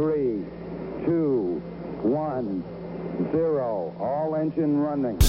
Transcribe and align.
three, 0.00 0.42
two, 1.04 1.60
one, 2.02 2.64
zero. 3.32 3.92
All 4.00 4.34
engine 4.34 4.80
running. 4.80 5.20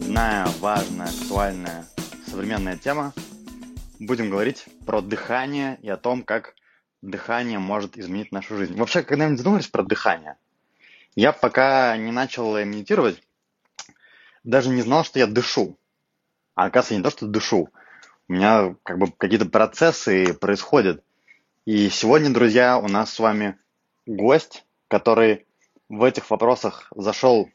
Знаю, 0.00 0.48
важная, 0.60 1.08
актуальная, 1.08 1.84
современная 2.26 2.78
тема. 2.78 3.12
Будем 4.00 4.30
говорить 4.30 4.64
про 4.86 5.02
дыхание 5.02 5.78
и 5.82 5.90
о 5.90 5.98
том, 5.98 6.22
как 6.22 6.54
дыхание 7.02 7.58
может 7.58 7.98
изменить 7.98 8.32
нашу 8.32 8.56
жизнь. 8.56 8.78
Вообще, 8.78 9.02
когда-нибудь 9.02 9.38
задумывались 9.38 9.68
про 9.68 9.82
дыхание? 9.82 10.36
Я 11.14 11.32
пока 11.32 11.94
не 11.98 12.12
начал 12.12 12.56
медитировать, 12.64 13.22
даже 14.42 14.70
не 14.70 14.80
знал, 14.80 15.04
что 15.04 15.18
я 15.18 15.26
дышу. 15.26 15.76
А 16.56 16.64
оказывается, 16.64 16.96
не 16.96 17.02
то, 17.02 17.10
что 17.10 17.26
дышу. 17.26 17.68
У 18.28 18.32
меня 18.32 18.74
как 18.82 18.98
бы 18.98 19.12
какие-то 19.12 19.46
процессы 19.46 20.34
происходят. 20.34 21.04
И 21.66 21.88
сегодня, 21.90 22.32
друзья, 22.32 22.78
у 22.78 22.88
нас 22.88 23.12
с 23.12 23.18
вами 23.20 23.58
гость, 24.06 24.64
который 24.88 25.46
в 25.88 26.02
этих 26.02 26.28
вопросах 26.30 26.90
зашел 26.96 27.48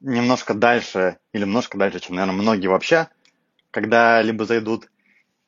немножко 0.00 0.54
дальше, 0.54 1.18
или 1.32 1.42
немножко 1.42 1.78
дальше, 1.78 2.00
чем, 2.00 2.16
наверное, 2.16 2.40
многие 2.40 2.68
вообще 2.68 3.08
когда-либо 3.70 4.46
зайдут. 4.46 4.90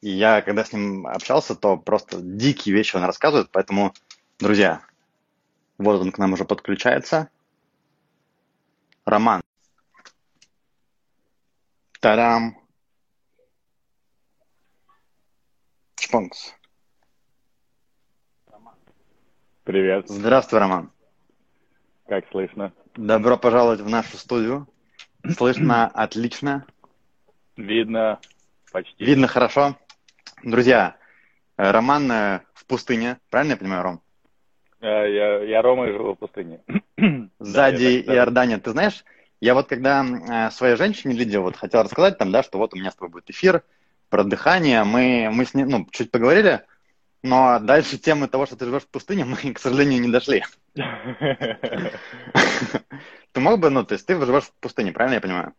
И 0.02 0.10
я, 0.10 0.42
когда 0.42 0.64
с 0.64 0.72
ним 0.72 1.06
общался, 1.06 1.54
то 1.54 1.76
просто 1.76 2.20
дикие 2.20 2.74
вещи 2.74 2.96
он 2.96 3.04
рассказывает. 3.04 3.48
Поэтому, 3.50 3.94
друзья, 4.38 4.82
вот 5.78 6.00
он 6.00 6.12
к 6.12 6.18
нам 6.18 6.34
уже 6.34 6.44
подключается. 6.44 7.30
Роман. 9.06 9.40
Тарам. 12.00 12.56
Чпонкс. 15.96 16.54
Привет, 19.64 20.08
Здравствуй, 20.08 20.60
Роман. 20.60 20.90
как 22.06 22.24
слышно? 22.30 22.72
Добро 22.96 23.36
пожаловать 23.36 23.80
в 23.80 23.88
нашу 23.88 24.16
студию. 24.16 24.66
Слышно 25.36 25.86
отлично. 25.88 26.64
Видно 27.56 28.18
почти. 28.72 29.04
Видно 29.04 29.26
хорошо. 29.26 29.76
Друзья, 30.42 30.96
э, 31.58 31.70
Роман 31.70 32.10
э, 32.10 32.40
в 32.54 32.64
пустыне. 32.64 33.18
Правильно 33.28 33.52
я 33.52 33.56
понимаю, 33.58 33.82
Ром? 33.82 34.00
Э, 34.80 34.86
Я, 34.86 35.42
я 35.42 35.60
Рома 35.60 35.88
и 35.88 35.92
живу 35.92 36.14
в 36.14 36.18
пустыне. 36.18 36.60
Сзади 37.38 38.02
скажу. 38.02 38.16
Иордания. 38.18 38.58
Ты 38.58 38.70
знаешь, 38.70 39.04
я 39.40 39.54
вот 39.54 39.68
когда 39.68 40.04
э, 40.04 40.50
своей 40.50 40.76
женщине 40.76 41.14
Лидии 41.14 41.36
вот 41.36 41.56
хотел 41.56 41.82
рассказать 41.82 42.18
там, 42.18 42.32
да, 42.32 42.42
что 42.42 42.58
вот 42.58 42.74
у 42.74 42.76
меня 42.76 42.90
с 42.90 42.94
тобой 42.94 43.10
будет 43.10 43.30
эфир 43.30 43.62
про 44.08 44.24
дыхание, 44.24 44.84
мы, 44.84 45.30
мы 45.32 45.44
с 45.44 45.54
ней, 45.54 45.64
ну, 45.64 45.86
чуть 45.90 46.10
поговорили, 46.10 46.64
но 47.22 47.58
дальше 47.60 47.98
темы 47.98 48.28
того, 48.28 48.46
что 48.46 48.56
ты 48.56 48.64
живешь 48.64 48.82
в 48.82 48.88
пустыне, 48.88 49.24
мы, 49.26 49.36
к 49.36 49.58
сожалению, 49.58 50.00
не 50.00 50.10
дошли. 50.10 50.44
Ты 53.32 53.40
мог 53.40 53.60
бы, 53.60 53.68
ну, 53.68 53.84
то 53.84 53.92
есть 53.92 54.06
ты 54.06 54.18
живешь 54.18 54.44
в 54.44 54.52
пустыне, 54.54 54.90
правильно 54.90 55.16
я 55.16 55.20
понимаю? 55.20 55.52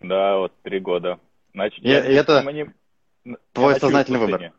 Да, 0.00 0.36
вот 0.38 0.52
три 0.62 0.80
года. 0.80 1.20
Значит, 1.54 1.84
и 1.84 1.88
это 1.88 2.10
я 2.10 2.66
твой 3.52 3.78
сознательный 3.78 4.18
выбор. 4.18 4.52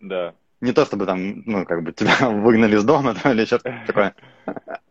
Да. 0.00 0.34
Не 0.60 0.72
то, 0.72 0.84
чтобы 0.84 1.06
там, 1.06 1.42
ну, 1.46 1.64
как 1.64 1.82
бы 1.82 1.92
тебя 1.92 2.16
выгнали 2.30 2.76
из 2.76 2.84
дома 2.84 3.14
там, 3.14 3.32
или 3.32 3.44
что-то 3.44 3.82
такое. 3.86 4.14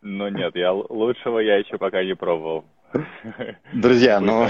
Но 0.00 0.28
нет, 0.28 0.56
я 0.56 0.72
лучшего 0.72 1.38
я 1.40 1.56
еще 1.56 1.78
пока 1.78 2.02
не 2.02 2.14
пробовал. 2.14 2.64
Друзья, 3.72 4.20
ну, 4.20 4.48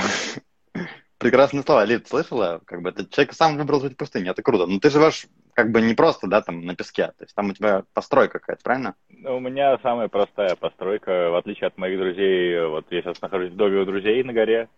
прекрасные 1.18 1.62
слова. 1.62 1.84
Лид, 1.84 2.06
слышала? 2.06 2.60
Как 2.64 2.82
бы 2.82 2.90
этот 2.90 3.10
человек 3.10 3.32
сам 3.32 3.56
выбрал 3.56 3.80
жить 3.80 3.94
в 3.94 3.96
пустыне, 3.96 4.30
это 4.30 4.42
круто. 4.42 4.66
Но 4.66 4.78
ты 4.78 4.90
живешь 4.90 5.26
как 5.54 5.72
бы 5.72 5.80
не 5.80 5.94
просто, 5.94 6.28
да, 6.28 6.40
там, 6.40 6.64
на 6.64 6.76
песке. 6.76 7.08
То 7.08 7.24
есть 7.24 7.34
там 7.34 7.50
у 7.50 7.52
тебя 7.52 7.82
постройка 7.92 8.38
какая-то, 8.38 8.62
правильно? 8.62 8.94
Ну, 9.08 9.38
У 9.38 9.40
меня 9.40 9.76
самая 9.82 10.06
простая 10.06 10.54
постройка, 10.54 11.30
в 11.30 11.36
отличие 11.36 11.66
от 11.66 11.76
моих 11.78 11.98
друзей. 11.98 12.64
Вот 12.66 12.86
я 12.90 13.02
сейчас 13.02 13.20
нахожусь 13.20 13.50
в 13.50 13.56
доме 13.56 13.80
у 13.80 13.84
друзей 13.84 14.22
на 14.22 14.32
горе. 14.32 14.68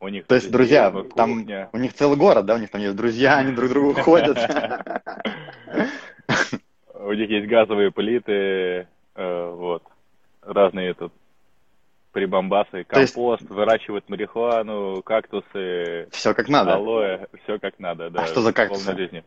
У 0.00 0.08
них 0.08 0.26
То 0.26 0.34
есть, 0.34 0.50
друзья, 0.50 0.90
там 1.14 1.46
у 1.72 1.78
них 1.78 1.92
целый 1.92 2.16
город, 2.16 2.46
да, 2.46 2.54
у 2.54 2.58
них 2.58 2.70
там 2.70 2.80
есть 2.80 2.96
друзья, 2.96 3.36
они 3.36 3.52
друг 3.52 3.68
к 3.68 3.72
другу 3.72 3.94
ходят. 3.94 4.38
У 6.94 7.12
них 7.12 7.30
есть 7.30 7.48
газовые 7.48 7.90
плиты, 7.90 8.86
э, 9.14 9.50
вот, 9.54 9.82
разные 10.42 10.92
тут 10.94 11.12
прибамбасы, 12.12 12.78
есть- 12.78 12.88
компост, 12.88 13.42
выращивают 13.48 14.08
марихуану, 14.08 15.02
кактусы, 15.02 16.08
Все 16.10 16.34
как 16.34 16.48
надо. 16.48 16.74
алоэ, 16.74 17.26
все 17.42 17.58
как 17.58 17.78
надо, 17.78 18.10
да. 18.10 18.22
А 18.22 18.26
что 18.26 18.42
за 18.42 18.52
кактусы? 18.52 18.94
жизни. 18.94 19.24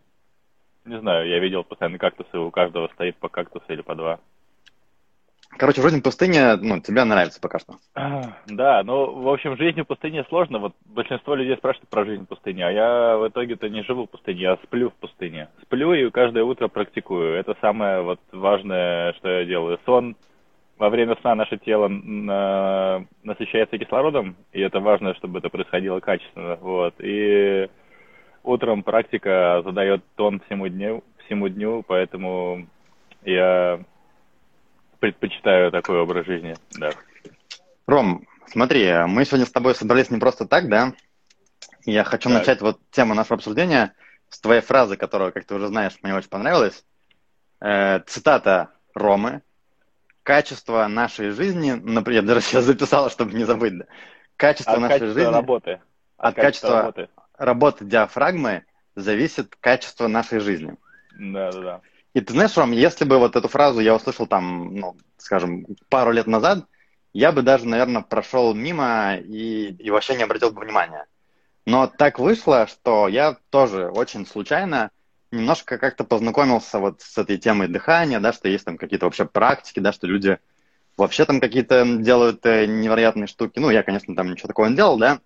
Не 0.85 0.99
знаю, 0.99 1.27
я 1.27 1.39
видел 1.39 1.63
постоянно 1.63 1.97
кактусы, 1.97 2.37
у 2.37 2.51
каждого 2.51 2.89
стоит 2.89 3.15
по 3.17 3.29
кактусу 3.29 3.65
или 3.69 3.81
по 3.81 3.95
два. 3.95 4.19
Короче, 5.57 5.81
жизнь 5.81 5.99
в 5.99 6.03
пустыне, 6.03 6.55
ну, 6.57 6.79
тебе 6.79 7.03
нравится 7.03 7.39
пока 7.39 7.59
что. 7.59 7.75
Да, 8.47 8.83
ну, 8.83 9.21
в 9.21 9.29
общем, 9.29 9.55
жизнь 9.57 9.81
в 9.81 9.85
пустыне 9.85 10.25
сложно. 10.29 10.59
Вот 10.59 10.73
большинство 10.85 11.35
людей 11.35 11.55
спрашивают 11.57 11.89
про 11.89 12.05
жизнь 12.05 12.23
в 12.23 12.27
пустыне, 12.27 12.65
а 12.67 12.71
я 12.71 13.17
в 13.17 13.27
итоге-то 13.27 13.69
не 13.69 13.83
живу 13.83 14.05
в 14.05 14.09
пустыне, 14.09 14.41
я 14.41 14.55
сплю 14.63 14.89
в 14.89 14.93
пустыне. 14.93 15.49
Сплю 15.61 15.93
и 15.93 16.09
каждое 16.09 16.43
утро 16.43 16.67
практикую. 16.67 17.35
Это 17.35 17.55
самое 17.61 18.01
вот 18.01 18.19
важное, 18.31 19.13
что 19.13 19.29
я 19.29 19.45
делаю. 19.45 19.79
Сон. 19.85 20.15
Во 20.77 20.89
время 20.89 21.15
сна 21.21 21.35
наше 21.35 21.57
тело 21.57 21.87
на- 21.87 23.05
насыщается 23.23 23.77
кислородом, 23.77 24.35
и 24.51 24.59
это 24.59 24.79
важно, 24.79 25.13
чтобы 25.15 25.39
это 25.39 25.49
происходило 25.49 25.99
качественно. 25.99 26.57
Вот. 26.59 26.95
И 26.99 27.69
утром 28.43 28.83
практика 28.83 29.61
задает 29.63 30.03
тон 30.15 30.41
всему 30.45 30.67
дню, 30.67 31.03
всему 31.25 31.47
дню, 31.47 31.83
поэтому 31.87 32.67
я 33.23 33.79
предпочитаю 35.03 35.69
такой 35.69 35.99
образ 35.99 36.25
жизни. 36.25 36.55
Да. 36.79 36.91
Ром, 37.87 38.25
смотри, 38.47 38.89
мы 39.05 39.25
сегодня 39.25 39.45
с 39.45 39.51
тобой 39.51 39.75
собрались 39.75 40.09
не 40.09 40.17
просто 40.17 40.45
так, 40.47 40.69
да? 40.69 40.93
Я 41.83 42.05
хочу 42.05 42.29
Так. 42.29 42.39
начать 42.39 42.61
вот 42.61 42.79
тему 42.89 43.13
нашего 43.13 43.35
обсуждения 43.35 43.93
с 44.29 44.39
твоей 44.39 44.61
фразы, 44.61 44.95
которая, 44.95 45.31
как 45.31 45.43
ты 45.43 45.55
уже 45.55 45.67
знаешь, 45.67 45.97
мне 46.03 46.15
очень 46.15 46.29
понравилась. 46.29 46.85
Э, 47.59 47.99
цитата 48.07 48.69
Ромы. 48.95 49.41
Качество 50.23 50.87
нашей 50.87 51.31
жизни, 51.31 51.71
например, 51.73 52.21
я 52.21 52.27
даже 52.27 52.39
сейчас 52.39 52.63
записала, 52.63 53.09
чтобы 53.09 53.33
не 53.33 53.43
забыть, 53.43 53.77
да. 53.77 53.85
Качество 54.37 54.75
От 54.75 54.79
нашей 54.79 54.99
качества 54.99 55.19
жизни, 55.19 55.33
работы. 55.33 55.81
от 56.15 56.35
качества- 56.35 56.77
работы. 56.77 57.09
работы 57.37 57.83
диафрагмы 57.83 58.63
зависит 58.95 59.53
качество 59.59 60.07
нашей 60.07 60.39
жизни. 60.39 60.77
Да, 61.19 61.51
да, 61.51 61.59
да. 61.61 61.81
И 62.13 62.21
ты 62.21 62.33
знаешь, 62.33 62.55
Ром, 62.57 62.71
если 62.71 63.05
бы 63.05 63.17
вот 63.17 63.35
эту 63.35 63.47
фразу 63.47 63.79
я 63.79 63.95
услышал 63.95 64.27
там, 64.27 64.75
ну, 64.75 64.95
скажем, 65.17 65.65
пару 65.89 66.11
лет 66.11 66.27
назад, 66.27 66.65
я 67.11 67.31
бы 67.31 67.41
даже, 67.41 67.67
наверное, 67.67 68.01
прошел 68.01 68.53
мимо 68.53 69.15
и, 69.15 69.71
и 69.71 69.89
вообще 69.89 70.15
не 70.15 70.23
обратил 70.23 70.51
бы 70.51 70.61
внимания. 70.61 71.05
Но 71.65 71.87
так 71.87 72.19
вышло, 72.19 72.67
что 72.67 73.07
я 73.07 73.37
тоже 73.49 73.87
очень 73.87 74.27
случайно 74.27 74.91
немножко 75.31 75.79
как-то 75.79 76.03
познакомился 76.03 76.77
вот 76.77 77.01
с 77.01 77.17
этой 77.17 77.37
темой 77.37 77.67
дыхания, 77.67 78.19
да, 78.19 78.33
что 78.33 78.47
есть 78.47 78.65
там 78.65 78.77
какие-то 78.77 79.05
вообще 79.05 79.25
практики, 79.25 79.79
да, 79.79 79.91
что 79.91 80.05
люди 80.05 80.37
вообще 80.97 81.25
там 81.25 81.39
какие-то 81.39 81.85
делают 81.97 82.45
э, 82.45 82.67
невероятные 82.67 83.25
штуки. 83.25 83.57
Ну, 83.57 83.71
я, 83.71 83.81
конечно, 83.81 84.15
там 84.15 84.29
ничего 84.29 84.47
такого 84.47 84.67
не 84.67 84.75
делал, 84.75 84.97
да. 84.97 85.19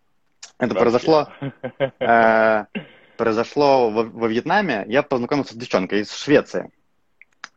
Это 0.60 0.74
Вообще. 0.74 0.80
произошло 0.80 1.28
э, 2.00 2.66
произошло 3.18 3.90
во, 3.90 4.04
во 4.04 4.28
Вьетнаме, 4.28 4.86
я 4.88 5.04
познакомился 5.04 5.54
с 5.54 5.58
девчонкой 5.58 6.02
из 6.02 6.16
Швеции. 6.16 6.72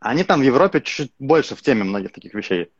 Они 0.01 0.23
там 0.23 0.39
в 0.41 0.43
Европе 0.43 0.81
чуть-чуть 0.81 1.13
больше 1.19 1.55
в 1.55 1.61
теме 1.61 1.83
многих 1.83 2.11
таких 2.11 2.33
вещей. 2.33 2.71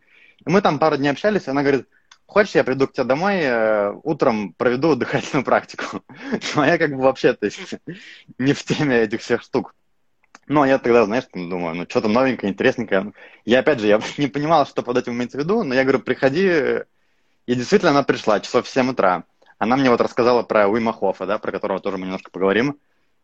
И 0.43 0.49
мы 0.49 0.61
там 0.61 0.79
пару 0.79 0.97
дней 0.97 1.09
общались, 1.09 1.47
она 1.47 1.61
говорит, 1.61 1.87
хочешь, 2.25 2.55
я 2.55 2.63
приду 2.63 2.87
к 2.87 2.93
тебе 2.93 3.03
домой, 3.03 3.41
э, 3.41 3.93
утром 4.03 4.53
проведу 4.53 4.95
дыхательную 4.95 5.45
практику. 5.45 6.03
Ну, 6.55 6.61
а 6.61 6.67
я 6.67 6.79
как 6.79 6.91
бы 6.91 7.03
вообще, 7.03 7.33
то 7.33 7.45
есть, 7.45 7.59
не 8.39 8.53
в 8.53 8.63
теме 8.63 9.01
этих 9.01 9.21
всех 9.21 9.43
штук. 9.43 9.75
Но 10.47 10.65
я 10.65 10.79
тогда, 10.79 11.05
знаешь, 11.05 11.25
думаю, 11.31 11.75
ну, 11.75 11.85
что-то 11.87 12.07
новенькое, 12.07 12.51
интересненькое. 12.51 13.13
Я, 13.45 13.59
опять 13.59 13.79
же, 13.79 13.87
я 13.87 14.01
не 14.17 14.27
понимал, 14.27 14.65
что 14.65 14.81
под 14.81 14.97
этим 14.97 15.13
имеется 15.13 15.37
в 15.37 15.41
виду, 15.41 15.63
но 15.63 15.75
я 15.75 15.83
говорю, 15.83 15.99
приходи. 15.99 16.81
И 17.45 17.55
действительно 17.55 17.91
она 17.91 18.01
пришла 18.01 18.39
часов 18.39 18.65
в 18.65 18.69
7 18.69 18.89
утра. 18.89 19.25
Она 19.59 19.77
мне 19.77 19.91
вот 19.91 20.01
рассказала 20.01 20.41
про 20.41 20.67
Уима 20.67 20.91
Хофа, 20.91 21.27
да, 21.27 21.37
про 21.37 21.51
которого 21.51 21.79
тоже 21.79 21.97
мы 21.97 22.05
немножко 22.05 22.31
поговорим. 22.31 22.79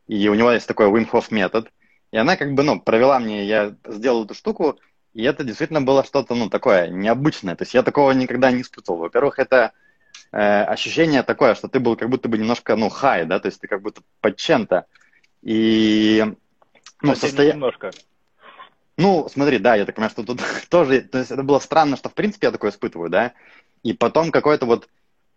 И 0.05 0.29
у 0.29 0.35
него 0.35 0.51
есть 0.51 0.67
такой 0.67 0.85
Уим 0.85 1.07
Хоф 1.07 1.31
метод. 1.31 1.71
И 2.11 2.17
она 2.17 2.37
как 2.37 2.53
бы, 2.53 2.63
ну, 2.63 2.79
провела 2.79 3.19
мне, 3.19 3.45
я 3.45 3.75
сделал 3.85 4.25
эту 4.25 4.33
штуку, 4.33 4.79
и 5.13 5.23
это 5.23 5.43
действительно 5.43 5.81
было 5.81 6.03
что-то, 6.03 6.35
ну, 6.35 6.49
такое 6.49 6.87
необычное. 6.87 7.55
То 7.55 7.63
есть 7.63 7.73
я 7.73 7.83
такого 7.83 8.11
никогда 8.11 8.51
не 8.51 8.61
испытывал. 8.61 8.99
Во-первых, 8.99 9.39
это 9.39 9.73
э, 10.31 10.63
ощущение 10.63 11.23
такое, 11.23 11.55
что 11.55 11.67
ты 11.67 11.79
был 11.79 11.95
как 11.95 12.09
будто 12.09 12.29
бы 12.29 12.37
немножко, 12.37 12.75
ну, 12.75 12.89
хай, 12.89 13.25
да, 13.25 13.39
то 13.39 13.47
есть 13.47 13.59
ты 13.59 13.67
как 13.67 13.81
будто 13.81 14.01
под 14.21 14.37
чем-то. 14.37 14.85
И, 15.41 16.23
ну, 17.01 17.09
Совсем 17.13 17.29
состоя... 17.29 17.53
немножко. 17.53 17.91
Ну, 18.97 19.27
смотри, 19.31 19.59
да, 19.59 19.75
я 19.75 19.85
так 19.85 19.95
понимаю, 19.95 20.11
что 20.11 20.23
тут 20.23 20.41
тоже, 20.69 21.01
то 21.01 21.19
есть 21.19 21.31
это 21.31 21.43
было 21.43 21.59
странно, 21.59 21.97
что 21.97 22.09
в 22.09 22.13
принципе 22.13 22.47
я 22.47 22.51
такое 22.51 22.71
испытываю, 22.71 23.09
да, 23.09 23.33
и 23.83 23.93
потом 23.93 24.31
какое-то 24.31 24.65
вот 24.65 24.89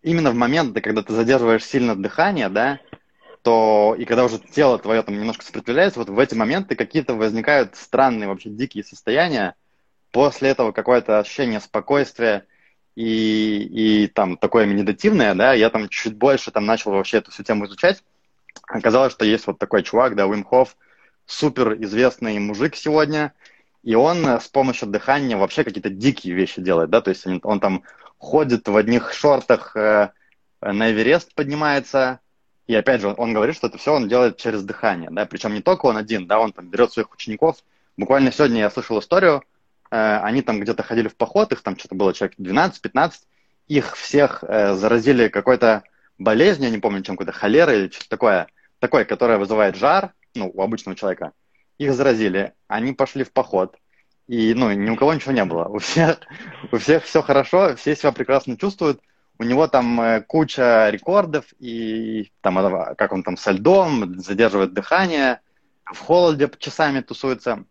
именно 0.02 0.30
в 0.30 0.34
моменты, 0.34 0.80
когда 0.80 1.02
ты 1.02 1.12
задерживаешь 1.12 1.64
сильно 1.64 1.94
дыхание, 1.94 2.48
да, 2.48 2.80
то 3.42 3.94
и 3.98 4.04
когда 4.04 4.24
уже 4.24 4.38
тело 4.38 4.78
твое 4.78 5.02
там 5.02 5.14
немножко 5.16 5.44
сопротивляется, 5.44 5.98
вот 5.98 6.10
в 6.10 6.18
эти 6.18 6.34
моменты 6.34 6.76
какие-то 6.76 7.14
возникают 7.14 7.76
странные 7.76 8.28
вообще 8.28 8.50
дикие 8.50 8.84
состояния. 8.84 9.54
После 10.12 10.50
этого 10.50 10.72
какое-то 10.72 11.18
ощущение 11.18 11.60
спокойствия 11.60 12.46
и, 12.96 14.02
и 14.04 14.06
там 14.08 14.36
такое 14.36 14.66
медитативное, 14.66 15.34
да, 15.34 15.52
я 15.54 15.70
там 15.70 15.88
чуть 15.88 16.16
больше 16.16 16.50
там 16.50 16.66
начал 16.66 16.90
вообще 16.90 17.18
эту 17.18 17.30
всю 17.30 17.44
тему 17.44 17.66
изучать. 17.66 18.02
Оказалось, 18.66 19.12
что 19.12 19.24
есть 19.24 19.46
вот 19.46 19.58
такой 19.58 19.82
чувак, 19.82 20.16
да, 20.16 20.26
Уим 20.26 20.44
Хофф, 20.44 20.76
супер 21.26 21.74
известный 21.82 22.38
мужик 22.38 22.74
сегодня, 22.74 23.32
и 23.82 23.94
он 23.94 24.26
с 24.26 24.48
помощью 24.48 24.88
дыхания 24.88 25.36
вообще 25.36 25.64
какие-то 25.64 25.90
дикие 25.90 26.34
вещи 26.34 26.60
делает, 26.60 26.90
да, 26.90 27.00
то 27.00 27.10
есть 27.10 27.26
он, 27.26 27.40
он 27.44 27.60
там 27.60 27.84
ходит 28.18 28.68
в 28.68 28.76
одних 28.76 29.12
шортах 29.12 29.74
э, 29.76 30.10
на 30.60 30.90
Эверест 30.90 31.34
поднимается, 31.34 32.20
и 32.70 32.74
опять 32.76 33.00
же, 33.00 33.12
он 33.16 33.32
говорит, 33.32 33.56
что 33.56 33.66
это 33.66 33.78
все 33.78 33.92
он 33.92 34.06
делает 34.06 34.36
через 34.36 34.62
дыхание, 34.62 35.10
да, 35.10 35.26
причем 35.26 35.54
не 35.54 35.60
только 35.60 35.86
он 35.86 35.96
один, 35.96 36.28
да, 36.28 36.38
он 36.38 36.52
там 36.52 36.68
берет 36.68 36.92
своих 36.92 37.12
учеников. 37.12 37.56
Буквально 37.96 38.30
сегодня 38.30 38.60
я 38.60 38.70
слышал 38.70 39.00
историю, 39.00 39.42
э, 39.90 40.18
они 40.22 40.40
там 40.40 40.60
где-то 40.60 40.84
ходили 40.84 41.08
в 41.08 41.16
поход, 41.16 41.50
их 41.50 41.62
там 41.62 41.76
что-то 41.76 41.96
было 41.96 42.14
человек 42.14 42.38
12-15, 42.38 43.12
их 43.66 43.96
всех 43.96 44.44
э, 44.46 44.74
заразили 44.74 45.26
какой-то 45.26 45.82
болезнью, 46.16 46.68
я 46.68 46.70
не 46.76 46.80
помню, 46.80 47.02
чем 47.02 47.16
какой-то 47.16 47.36
холера 47.36 47.74
или 47.74 47.88
что-то 47.88 48.08
такое, 48.08 48.46
такое, 48.78 49.04
которое 49.04 49.38
вызывает 49.38 49.74
жар, 49.74 50.12
ну, 50.36 50.48
у 50.54 50.62
обычного 50.62 50.94
человека. 50.94 51.32
Их 51.78 51.92
заразили, 51.92 52.52
они 52.68 52.92
пошли 52.92 53.24
в 53.24 53.32
поход, 53.32 53.76
и, 54.28 54.54
ну, 54.54 54.70
ни 54.70 54.90
у 54.90 54.94
кого 54.94 55.12
ничего 55.12 55.32
не 55.32 55.44
было. 55.44 55.64
У 55.64 55.78
всех, 55.80 56.20
у 56.70 56.76
всех 56.76 57.02
все 57.02 57.20
хорошо, 57.20 57.74
все 57.74 57.96
себя 57.96 58.12
прекрасно 58.12 58.56
чувствуют. 58.56 59.00
У 59.40 59.42
него 59.42 59.68
там 59.68 59.98
э, 60.02 60.20
куча 60.20 60.90
рекордов, 60.90 61.46
и 61.58 62.30
там, 62.42 62.56
как 62.94 63.10
он 63.10 63.22
там 63.22 63.38
со 63.38 63.52
льдом, 63.52 64.18
задерживает 64.20 64.74
дыхание, 64.74 65.40
в 65.82 65.98
холоде 65.98 66.50
часами 66.58 67.00
тусуется. 67.00 67.64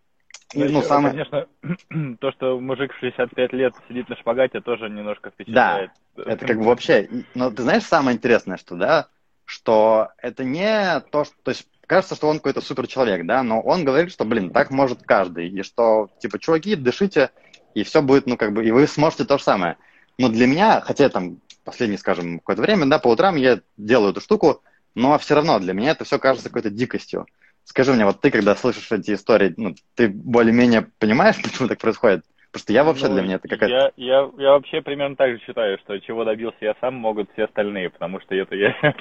И, 0.55 0.63
ну, 0.63 0.71
ну, 0.71 0.81
самое... 0.81 1.11
Конечно, 1.11 2.17
то, 2.19 2.31
что 2.31 2.59
мужик 2.59 2.91
в 2.91 2.99
65 2.99 3.53
лет 3.53 3.75
сидит 3.87 4.09
на 4.09 4.15
шпагате, 4.15 4.61
тоже 4.61 4.89
немножко 4.89 5.29
впечатляет. 5.29 5.91
Да, 6.15 6.23
это 6.23 6.43
как 6.47 6.57
бы 6.57 6.63
вообще... 6.63 7.07
Но 7.35 7.51
ты 7.51 7.61
знаешь, 7.61 7.83
самое 7.83 8.17
интересное, 8.17 8.57
что, 8.57 8.75
да, 8.75 9.07
что 9.45 10.09
это 10.17 10.43
не 10.43 11.01
то, 11.11 11.23
что... 11.23 11.35
То 11.43 11.49
есть 11.49 11.67
кажется, 11.85 12.15
что 12.15 12.29
он 12.29 12.37
какой-то 12.37 12.61
супер 12.61 12.87
человек, 12.87 13.27
да, 13.27 13.43
но 13.43 13.61
он 13.61 13.85
говорит, 13.85 14.11
что, 14.11 14.25
блин, 14.25 14.49
так 14.49 14.71
может 14.71 15.03
каждый, 15.03 15.49
и 15.49 15.61
что, 15.61 16.09
типа, 16.17 16.39
чуваки, 16.39 16.75
дышите, 16.75 17.29
и 17.75 17.83
все 17.83 18.01
будет, 18.01 18.25
ну, 18.25 18.37
как 18.37 18.53
бы, 18.53 18.65
и 18.65 18.71
вы 18.71 18.87
сможете 18.87 19.25
то 19.25 19.37
же 19.37 19.43
самое. 19.43 19.77
Но 20.17 20.29
для 20.29 20.47
меня, 20.47 20.81
хотя 20.81 21.09
там 21.09 21.37
последнее, 21.63 21.97
скажем, 21.97 22.39
какое-то 22.39 22.61
время, 22.61 22.85
да, 22.85 22.99
по 22.99 23.09
утрам 23.09 23.35
я 23.35 23.59
делаю 23.77 24.11
эту 24.11 24.21
штуку, 24.21 24.61
но 24.95 25.17
все 25.17 25.35
равно 25.35 25.59
для 25.59 25.73
меня 25.73 25.91
это 25.91 26.03
все 26.03 26.19
кажется 26.19 26.49
какой-то 26.49 26.69
дикостью. 26.69 27.25
Скажи 27.63 27.93
мне, 27.93 28.05
вот 28.05 28.19
ты, 28.19 28.31
когда 28.31 28.55
слышишь 28.55 28.91
эти 28.91 29.13
истории, 29.13 29.53
ну, 29.55 29.75
ты 29.95 30.07
более-менее 30.07 30.87
понимаешь, 30.99 31.35
почему 31.43 31.67
так 31.67 31.79
происходит? 31.79 32.23
Потому 32.51 32.61
что 32.63 32.73
я 32.73 32.83
вообще 32.83 33.07
ну, 33.07 33.13
для 33.13 33.21
меня 33.21 33.35
это 33.35 33.47
какая-то... 33.47 33.75
Я, 33.75 33.91
я, 33.95 34.29
я 34.37 34.51
вообще 34.53 34.81
примерно 34.81 35.15
так 35.15 35.33
же 35.33 35.39
считаю, 35.45 35.77
что 35.79 35.99
чего 35.99 36.25
добился 36.25 36.57
я 36.61 36.75
сам, 36.81 36.95
могут 36.95 37.31
все 37.33 37.43
остальные, 37.43 37.91
потому 37.91 38.19
что 38.21 38.33
это 38.33 38.55
я 38.55 38.73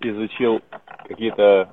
изучил 0.00 0.60
какие-то 1.08 1.72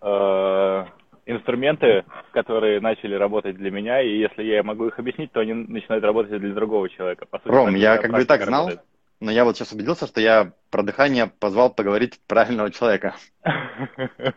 э, 0.00 0.84
инструменты, 1.26 2.04
которые 2.32 2.80
начали 2.80 3.14
работать 3.14 3.56
для 3.56 3.70
меня, 3.70 4.00
и 4.00 4.18
если 4.18 4.42
я 4.42 4.62
могу 4.62 4.86
их 4.86 4.98
объяснить, 4.98 5.30
то 5.32 5.40
они 5.40 5.52
начинают 5.52 6.04
работать 6.04 6.40
для 6.40 6.54
другого 6.54 6.88
человека. 6.88 7.26
По 7.26 7.38
сути, 7.38 7.48
Ром, 7.48 7.74
я 7.74 7.98
как 7.98 8.10
бы 8.10 8.22
и 8.22 8.24
так 8.24 8.42
знал, 8.42 8.68
работает. 8.68 8.86
Но 9.20 9.30
я 9.30 9.44
вот 9.44 9.56
сейчас 9.56 9.72
убедился, 9.72 10.06
что 10.06 10.20
я 10.20 10.52
про 10.70 10.82
дыхание 10.82 11.26
позвал 11.26 11.70
поговорить 11.70 12.20
правильного 12.26 12.70
человека. 12.70 13.14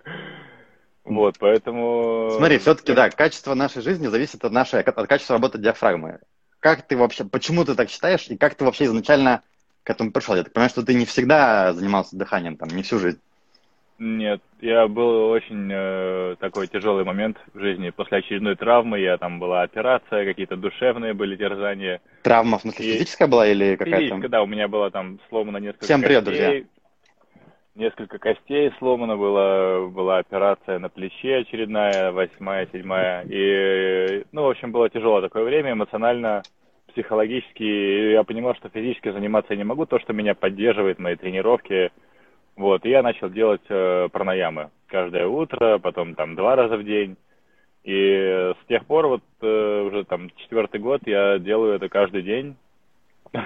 Вот, 1.05 1.37
поэтому... 1.37 2.31
Смотри, 2.37 2.59
все-таки, 2.59 2.93
да, 2.93 3.09
качество 3.09 3.53
нашей 3.55 3.81
жизни 3.81 4.07
зависит 4.07 4.45
от 4.45 4.53
нашей, 4.53 4.79
от 4.79 5.07
качества 5.07 5.35
работы 5.35 5.57
диафрагмы. 5.57 6.19
Как 6.61 6.87
ты 6.87 6.95
вообще, 6.95 7.25
почему 7.25 7.65
ты 7.65 7.75
так 7.75 7.89
считаешь, 7.89 8.27
и 8.29 8.37
как 8.37 8.55
ты 8.55 8.63
вообще 8.63 8.85
изначально 8.85 9.43
к 9.83 9.89
этому 9.89 10.13
пришел? 10.13 10.35
Я 10.35 10.43
так 10.43 10.53
понимаю, 10.53 10.69
что 10.69 10.81
ты 10.81 10.93
не 10.93 11.03
всегда 11.03 11.73
занимался 11.73 12.15
дыханием, 12.15 12.55
там, 12.55 12.69
не 12.69 12.83
всю 12.83 12.99
жизнь. 12.99 13.19
Нет, 13.99 14.41
я 14.59 14.87
был 14.87 15.29
очень 15.29 15.69
э, 15.71 16.35
такой 16.39 16.67
тяжелый 16.67 17.03
момент 17.03 17.37
в 17.53 17.59
жизни. 17.59 17.91
После 17.91 18.17
очередной 18.17 18.55
травмы 18.55 18.99
я 18.99 19.17
там 19.17 19.39
была 19.39 19.61
операция, 19.61 20.25
какие-то 20.25 20.57
душевные 20.57 21.13
были 21.13 21.35
терзания. 21.35 22.01
Травма, 22.23 22.57
в 22.57 22.61
смысле, 22.61 22.85
и... 22.85 22.93
физическая 22.93 23.27
была 23.27 23.47
или 23.47 23.75
какая-то? 23.75 23.97
Физическая, 23.99 24.29
да, 24.29 24.41
у 24.41 24.47
меня 24.47 24.67
было 24.67 24.89
там 24.89 25.19
сломано 25.29 25.57
несколько 25.57 25.85
Всем 25.85 26.01
привет, 26.01 26.25
костей. 26.25 26.45
друзья. 26.45 26.63
Несколько 27.75 28.17
костей 28.19 28.71
сломано 28.77 29.15
было, 29.15 29.87
была 29.87 30.19
операция 30.19 30.79
на 30.79 30.89
плече 30.89 31.37
очередная, 31.37 32.11
восьмая, 32.11 32.67
седьмая. 32.71 33.23
И, 33.27 34.25
ну, 34.31 34.43
в 34.43 34.49
общем, 34.49 34.71
было 34.71 34.89
тяжелое 34.89 35.21
такое 35.21 35.43
время, 35.43 35.71
эмоционально, 35.71 36.43
психологически. 36.87 38.11
Я 38.11 38.23
понимал, 38.23 38.55
что 38.55 38.69
физически 38.69 39.11
заниматься 39.11 39.53
я 39.53 39.57
не 39.57 39.63
могу. 39.63 39.85
То, 39.85 39.99
что 39.99 40.13
меня 40.13 40.35
поддерживает, 40.35 40.99
мои 40.99 41.15
тренировки– 41.15 41.91
вот, 42.55 42.85
и 42.85 42.89
я 42.89 43.01
начал 43.01 43.29
делать 43.29 43.61
э, 43.69 44.09
пранаямы 44.11 44.69
каждое 44.87 45.27
утро, 45.27 45.79
потом 45.79 46.15
там 46.15 46.35
два 46.35 46.55
раза 46.55 46.77
в 46.77 46.83
день. 46.83 47.17
И 47.83 48.53
с 48.61 48.67
тех 48.67 48.85
пор, 48.85 49.07
вот 49.07 49.23
э, 49.41 49.81
уже 49.81 50.05
там 50.05 50.29
четвертый 50.37 50.79
год, 50.79 51.01
я 51.05 51.39
делаю 51.39 51.73
это 51.73 51.89
каждый 51.89 52.21
день. 52.21 52.55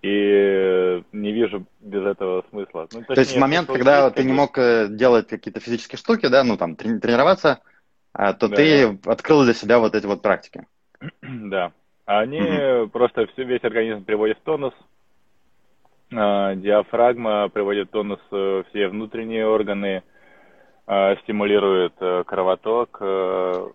И 0.00 1.02
не 1.12 1.32
вижу 1.32 1.66
без 1.80 2.04
этого 2.04 2.44
смысла. 2.50 2.86
Ну, 2.92 3.00
точнее, 3.00 3.14
То 3.16 3.20
есть 3.20 3.36
в 3.36 3.40
момент, 3.40 3.66
когда 3.66 4.10
ты 4.10 4.22
не 4.22 4.32
мог 4.32 4.56
э, 4.56 4.86
делать 4.88 5.26
какие-то 5.26 5.58
физические 5.58 5.98
штуки, 5.98 6.28
да, 6.28 6.44
ну 6.44 6.56
там 6.56 6.74
трени- 6.74 7.00
тренироваться, 7.00 7.60
а, 8.12 8.32
то 8.32 8.48
да, 8.48 8.56
ты 8.56 8.98
открыл 9.06 9.42
для 9.42 9.54
себя 9.54 9.80
вот 9.80 9.96
эти 9.96 10.06
вот 10.06 10.22
практики. 10.22 10.66
Да. 11.22 11.72
Они 12.06 12.40
угу. 12.40 12.88
просто 12.90 13.26
все, 13.26 13.44
весь 13.44 13.62
организм 13.64 14.04
приводит 14.04 14.38
в 14.38 14.42
тонус, 14.42 14.72
а, 14.72 14.86
диафрагма 16.10 17.48
приводит 17.48 17.88
в 17.88 17.92
тонус 17.92 18.20
э, 18.32 18.62
все 18.70 18.88
внутренние 18.88 19.46
органы, 19.46 20.02
а, 20.86 21.16
стимулирует 21.16 21.94
э, 22.00 22.24
кровоток. 22.26 22.96
Э, 23.00 23.68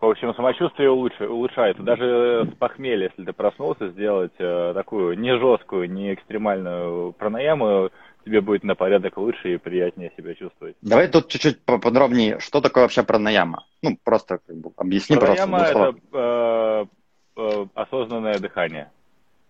в 0.00 0.04
общем, 0.06 0.34
самочувствие 0.34 0.90
улучшает, 0.90 1.30
улучшается. 1.30 1.82
Даже 1.82 2.50
с 2.52 2.56
похмелья, 2.58 3.08
если 3.08 3.24
ты 3.24 3.32
проснулся, 3.32 3.88
сделать 3.88 4.36
такую 4.36 5.18
не 5.18 5.34
жесткую, 5.38 5.90
не 5.90 6.12
экстремальную 6.12 7.12
пранаяму, 7.14 7.88
тебе 8.26 8.42
будет 8.42 8.64
на 8.64 8.74
порядок 8.74 9.16
лучше 9.16 9.54
и 9.54 9.56
приятнее 9.56 10.12
себя 10.14 10.34
чувствовать. 10.34 10.76
Давай 10.82 11.08
тут 11.08 11.28
чуть-чуть 11.28 11.64
поподробнее, 11.64 12.38
что 12.40 12.60
такое 12.60 12.84
вообще 12.84 13.02
пранаяма? 13.02 13.64
Ну, 13.80 13.96
просто 14.04 14.40
как 14.46 14.56
бы, 14.56 14.72
объясни, 14.76 15.16
пранаяма 15.16 15.58
пожалуйста. 15.60 16.00
Пранаяма– 16.10 16.88
это 17.36 17.36
э, 17.36 17.66
осознанное 17.74 18.38
дыхание. 18.38 18.90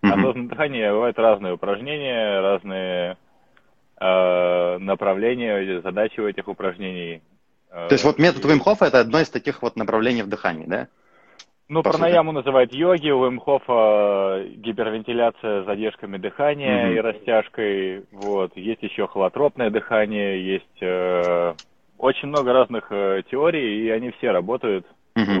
Mm-hmm. 0.05 0.19
Осознанное 0.19 0.49
дыхание 0.49 0.91
бывают 0.91 1.19
разные 1.19 1.53
упражнения, 1.53 2.39
разные 2.41 3.17
э, 3.99 4.77
направления, 4.79 5.81
задачи 5.81 6.19
у 6.19 6.27
этих 6.27 6.47
упражнений. 6.47 7.21
То 7.69 7.91
есть 7.91 8.05
вот 8.05 8.19
метод 8.19 8.45
Вимхофа 8.45 8.85
это 8.85 9.01
одно 9.01 9.19
из 9.19 9.29
таких 9.29 9.61
вот 9.61 9.75
направлений 9.75 10.23
в 10.23 10.29
дыхании, 10.29 10.65
да? 10.65 10.87
Ну, 11.67 11.81
По 11.81 11.91
пранаяму 11.91 12.31
сути. 12.31 12.37
называют 12.37 12.73
йоги, 12.73 13.09
у 13.09 13.25
Вимхофа 13.25 14.43
гипервентиляция 14.55 15.63
с 15.63 15.65
задержками 15.65 16.17
дыхания 16.17 16.87
mm-hmm. 16.87 16.95
и 16.95 16.99
растяжкой. 16.99 18.03
Вот. 18.11 18.55
Есть 18.55 18.83
еще 18.83 19.07
холотропное 19.07 19.71
дыхание, 19.71 20.45
есть 20.45 20.81
э, 20.81 21.53
очень 21.97 22.27
много 22.27 22.53
разных 22.53 22.91
э, 22.91 23.23
теорий, 23.31 23.85
и 23.85 23.89
они 23.89 24.11
все 24.11 24.31
работают. 24.31 24.85
Угу. 25.15 25.31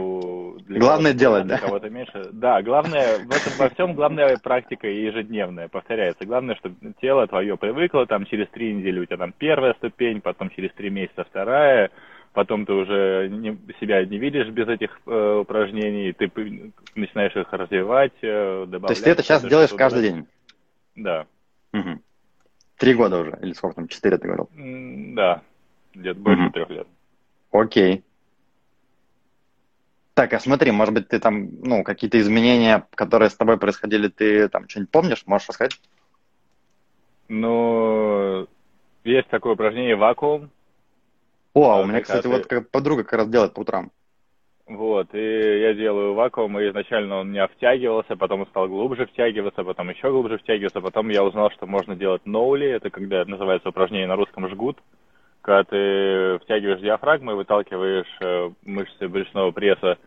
Для 0.59 0.79
главное 0.79 1.13
делать, 1.13 1.47
да? 1.47 1.57
Кого-то 1.57 1.89
меньше. 1.89 2.29
Да, 2.31 2.61
главное, 2.61 3.19
в 3.19 3.29
этом 3.29 3.53
во 3.57 3.69
всем 3.69 3.93
главная 3.93 4.37
практика 4.37 4.87
ежедневная 4.87 5.67
повторяется. 5.67 6.25
Главное, 6.25 6.55
чтобы 6.55 6.93
тело 7.01 7.27
твое 7.27 7.57
привыкло, 7.57 8.05
там 8.05 8.25
через 8.25 8.47
три 8.49 8.73
недели 8.73 8.99
у 8.99 9.05
тебя 9.05 9.17
там 9.17 9.33
первая 9.37 9.73
ступень, 9.75 10.21
потом 10.21 10.49
через 10.49 10.71
три 10.73 10.89
месяца 10.89 11.23
вторая, 11.23 11.91
потом 12.33 12.65
ты 12.65 12.73
уже 12.73 13.29
не, 13.29 13.57
себя 13.79 14.05
не 14.05 14.17
видишь 14.17 14.47
без 14.49 14.67
этих 14.67 14.99
э, 15.05 15.37
упражнений, 15.41 16.13
ты 16.13 16.31
начинаешь 16.95 17.35
их 17.35 17.51
развивать, 17.51 18.13
э, 18.21 18.65
добавлять. 18.67 18.87
То 18.87 18.93
есть 18.93 19.03
ты 19.03 19.09
это 19.09 19.23
сейчас 19.23 19.43
делаешь 19.43 19.71
каждый 19.71 20.01
день? 20.03 20.27
Да. 20.95 21.25
Угу. 21.73 22.01
Три 22.77 22.93
года 22.93 23.19
уже, 23.19 23.37
или 23.41 23.53
сколько 23.53 23.75
там, 23.75 23.87
четыре 23.87 24.17
ты 24.17 24.27
говорил? 24.27 24.49
Да, 25.15 25.41
где-то 25.93 26.19
больше 26.19 26.43
угу. 26.43 26.51
трех 26.51 26.69
лет. 26.69 26.87
Окей. 27.51 28.03
Так, 30.15 30.33
а 30.33 30.39
смотри, 30.39 30.71
может 30.71 30.93
быть, 30.93 31.09
ты 31.09 31.19
там, 31.19 31.49
ну, 31.61 31.83
какие-то 31.83 32.17
изменения, 32.19 32.87
которые 32.95 33.29
с 33.29 33.35
тобой 33.35 33.57
происходили, 33.57 34.07
ты 34.07 34.47
там 34.47 34.67
что-нибудь 34.69 34.91
помнишь? 34.91 35.23
Можешь 35.25 35.49
рассказать? 35.49 35.77
Ну, 37.27 38.47
есть 39.03 39.27
такое 39.27 39.53
упражнение 39.53 39.97
вакуум. 39.97 40.51
О, 41.53 41.69
а 41.69 41.81
у 41.81 41.85
меня, 41.85 41.99
кстати, 41.99 42.23
ты... 42.23 42.29
вот 42.29 42.45
как 42.45 42.71
подруга 42.71 43.03
как 43.03 43.19
раз 43.19 43.29
делает 43.29 43.53
по 43.53 43.59
утрам. 43.59 43.91
Вот, 44.67 45.13
и 45.13 45.59
я 45.59 45.73
делаю 45.73 46.13
вакуум, 46.13 46.59
и 46.59 46.69
изначально 46.69 47.17
он 47.17 47.27
у 47.27 47.29
меня 47.31 47.47
втягивался, 47.47 48.15
потом 48.15 48.47
стал 48.47 48.69
глубже 48.69 49.05
втягиваться, 49.07 49.63
потом 49.63 49.89
еще 49.89 50.09
глубже 50.09 50.37
втягиваться, 50.37 50.79
потом 50.79 51.09
я 51.09 51.23
узнал, 51.25 51.51
что 51.51 51.67
можно 51.67 51.95
делать 51.95 52.25
ноули, 52.25 52.67
это 52.67 52.89
когда 52.89 53.25
называется 53.25 53.69
упражнение 53.69 54.07
на 54.07 54.15
русском 54.15 54.47
жгут, 54.49 54.79
когда 55.45 55.63
ты 55.63 56.39
втягиваешь 56.43 56.81
диафрагму 56.81 57.33
и 57.33 57.35
выталкиваешь 57.35 58.17
э, 58.19 58.49
мышцы 58.65 59.07
брюшного 59.07 59.51
пресса, 59.51 59.99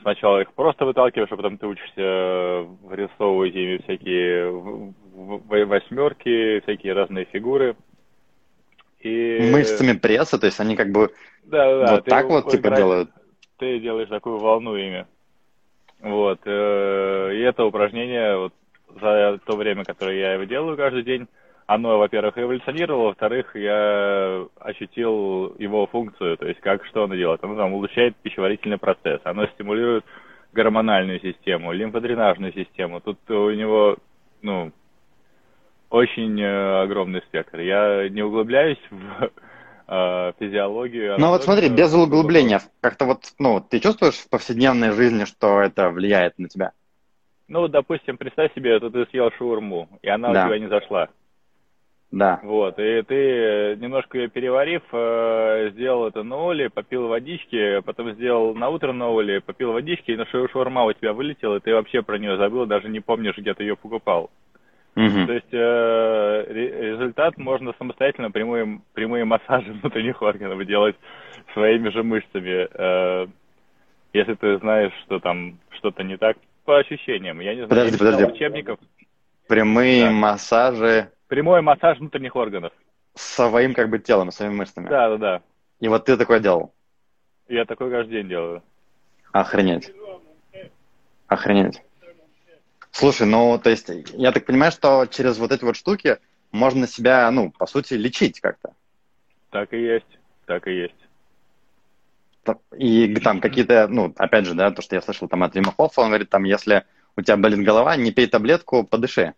сначала 0.00 0.40
их 0.40 0.52
просто 0.54 0.84
выталкиваешь, 0.84 1.30
а 1.30 1.36
потом 1.36 1.56
ты 1.56 1.68
учишься 1.68 2.66
вырисовывать 2.82 3.54
ими 3.54 3.80
всякие 3.84 4.50
восьмерки, 5.14 6.60
всякие 6.60 6.94
разные 6.94 7.26
фигуры. 7.26 7.76
И... 8.98 9.50
Мышцами 9.52 9.96
пресса, 9.96 10.36
то 10.36 10.46
есть 10.46 10.58
они 10.58 10.74
как 10.74 10.90
бы 10.90 11.12
да, 11.44 11.86
да, 11.86 11.94
вот 11.94 12.04
так 12.04 12.26
вот 12.26 12.50
типа 12.50 12.70
делают? 12.72 13.10
Ты 13.58 13.78
делаешь 13.78 14.08
такую 14.08 14.38
волну 14.38 14.74
ими. 14.74 15.06
Вот. 16.00 16.40
Э, 16.44 17.30
и 17.32 17.38
это 17.38 17.64
упражнение 17.64 18.36
вот, 18.36 18.52
за 19.00 19.38
то 19.46 19.56
время, 19.56 19.84
которое 19.84 20.18
я 20.18 20.32
его 20.32 20.42
делаю 20.42 20.76
каждый 20.76 21.04
день, 21.04 21.28
оно, 21.66 21.98
во-первых, 21.98 22.38
эволюционировало, 22.38 23.06
во-вторых, 23.08 23.54
я 23.56 24.44
ощутил 24.60 25.54
его 25.58 25.86
функцию, 25.86 26.36
то 26.36 26.46
есть 26.46 26.60
как 26.60 26.84
что 26.86 27.04
оно 27.04 27.16
делает. 27.16 27.42
Оно 27.42 27.56
там 27.56 27.72
улучшает 27.72 28.16
пищеварительный 28.16 28.78
процесс, 28.78 29.20
оно 29.24 29.46
стимулирует 29.48 30.04
гормональную 30.52 31.20
систему, 31.20 31.72
лимфодренажную 31.72 32.52
систему. 32.52 33.00
Тут 33.00 33.18
у 33.30 33.50
него, 33.50 33.96
ну, 34.42 34.72
очень 35.90 36.40
э, 36.40 36.82
огромный 36.82 37.22
спектр. 37.22 37.60
Я 37.60 38.08
не 38.08 38.22
углубляюсь 38.22 38.80
в 38.90 39.30
э, 39.88 40.32
физиологию. 40.38 41.16
Ну 41.18 41.28
вот 41.28 41.42
смотри, 41.42 41.68
без 41.68 41.92
углубления, 41.94 42.60
как-то 42.80 43.06
вот, 43.06 43.24
ну, 43.38 43.60
ты 43.60 43.80
чувствуешь 43.80 44.14
в 44.14 44.30
повседневной 44.30 44.92
жизни, 44.92 45.24
что 45.24 45.60
это 45.60 45.90
влияет 45.90 46.38
на 46.38 46.48
тебя? 46.48 46.72
Ну, 47.48 47.68
допустим, 47.68 48.16
представь 48.16 48.54
себе, 48.54 48.78
что 48.78 48.90
ты 48.90 49.06
съел 49.06 49.30
шаурму, 49.32 49.88
и 50.02 50.08
она 50.08 50.32
да. 50.32 50.44
у 50.44 50.48
тебя 50.48 50.58
не 50.58 50.68
зашла. 50.68 51.08
Да. 52.12 52.40
Вот, 52.42 52.78
и 52.78 53.02
ты, 53.02 53.76
немножко 53.80 54.16
ее 54.16 54.28
переварив, 54.28 54.82
э, 54.92 55.70
сделал 55.72 56.06
это 56.06 56.22
на 56.22 56.36
оле, 56.36 56.70
попил 56.70 57.08
водички, 57.08 57.80
потом 57.80 58.12
сделал 58.12 58.54
на 58.54 58.68
утро 58.68 58.92
на 58.92 59.10
оле, 59.10 59.40
попил 59.40 59.72
водички, 59.72 60.12
и 60.12 60.16
на 60.16 60.24
шаурма 60.26 60.84
у 60.84 60.92
тебя 60.92 61.12
вылетела, 61.12 61.56
и 61.56 61.60
ты 61.60 61.74
вообще 61.74 62.02
про 62.02 62.18
нее 62.18 62.36
забыл, 62.36 62.64
даже 62.66 62.88
не 62.88 63.00
помнишь, 63.00 63.36
где 63.36 63.54
ты 63.54 63.64
ее 63.64 63.76
покупал. 63.76 64.30
Угу. 64.94 65.26
То 65.26 65.32
есть 65.32 65.52
э, 65.52 66.44
результат 66.48 67.36
можно 67.36 67.74
самостоятельно 67.76 68.30
прямые, 68.30 68.80
прямые 68.94 69.24
массажи 69.24 69.72
внутренних 69.82 70.22
органов 70.22 70.64
делать 70.64 70.96
своими 71.52 71.90
же 71.90 72.02
мышцами. 72.02 72.68
Э, 72.72 73.26
если 74.14 74.34
ты 74.34 74.58
знаешь, 74.58 74.92
что 75.04 75.18
там 75.18 75.58
что-то 75.70 76.02
не 76.02 76.16
так, 76.16 76.38
по 76.64 76.78
ощущениям. 76.78 77.40
Я 77.40 77.54
не 77.54 77.66
знаю, 77.66 77.68
подожди, 77.68 77.98
подожди. 77.98 78.24
учебников. 78.24 78.78
Прямые 79.48 80.06
да. 80.06 80.10
массажи 80.10 81.10
Прямой 81.28 81.60
массаж 81.60 81.98
внутренних 81.98 82.36
органов. 82.36 82.72
Своим 83.14 83.74
как 83.74 83.88
бы 83.88 83.98
телом, 83.98 84.30
своими 84.30 84.54
мышцами. 84.54 84.88
Да, 84.88 85.08
да, 85.10 85.16
да. 85.16 85.42
И 85.80 85.88
вот 85.88 86.04
ты 86.04 86.16
такое 86.16 86.40
делал? 86.40 86.72
Я 87.48 87.64
такой 87.64 87.90
каждый 87.90 88.12
день 88.12 88.28
делаю. 88.28 88.62
Охренеть. 89.32 89.92
Охренеть. 91.26 91.82
Слушай, 92.90 93.26
ну, 93.26 93.58
то 93.58 93.70
есть, 93.70 93.90
я 94.14 94.32
так 94.32 94.46
понимаю, 94.46 94.72
что 94.72 95.06
через 95.06 95.38
вот 95.38 95.52
эти 95.52 95.64
вот 95.64 95.76
штуки 95.76 96.18
можно 96.50 96.86
себя, 96.86 97.30
ну, 97.30 97.50
по 97.50 97.66
сути, 97.66 97.94
лечить 97.94 98.40
как-то. 98.40 98.72
Так 99.50 99.72
и 99.74 99.78
есть, 99.78 100.18
так 100.46 100.66
и 100.66 100.72
есть. 100.72 100.94
И 102.78 103.14
там 103.16 103.40
какие-то, 103.40 103.88
ну, 103.88 104.14
опять 104.16 104.46
же, 104.46 104.54
да, 104.54 104.70
то, 104.70 104.80
что 104.80 104.94
я 104.94 105.02
слышал 105.02 105.28
там 105.28 105.42
от 105.42 105.54
Рима 105.54 105.74
Хоффа, 105.76 106.00
он 106.00 106.08
говорит, 106.08 106.30
там, 106.30 106.44
если 106.44 106.84
у 107.16 107.22
тебя 107.22 107.36
болит 107.36 107.64
голова, 107.64 107.96
не 107.96 108.12
пей 108.12 108.28
таблетку, 108.28 108.84
подыши. 108.84 109.34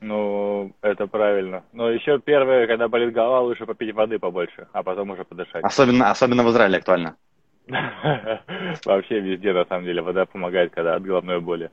Ну, 0.00 0.72
это 0.80 1.06
правильно. 1.06 1.64
Но 1.72 1.90
еще 1.90 2.20
первое, 2.20 2.66
когда 2.66 2.88
болит 2.88 3.12
голова, 3.12 3.40
лучше 3.40 3.66
попить 3.66 3.94
воды 3.94 4.18
побольше, 4.18 4.68
а 4.72 4.82
потом 4.82 5.10
уже 5.10 5.24
подышать. 5.24 5.64
Особенно, 5.64 6.10
особенно 6.10 6.44
в 6.44 6.50
Израиле 6.50 6.78
актуально. 6.78 7.16
Вообще 7.66 9.20
везде, 9.20 9.52
на 9.52 9.64
самом 9.64 9.84
деле, 9.84 10.00
вода 10.00 10.24
помогает, 10.24 10.72
когда 10.72 10.94
от 10.94 11.02
головной 11.02 11.40
боли. 11.40 11.70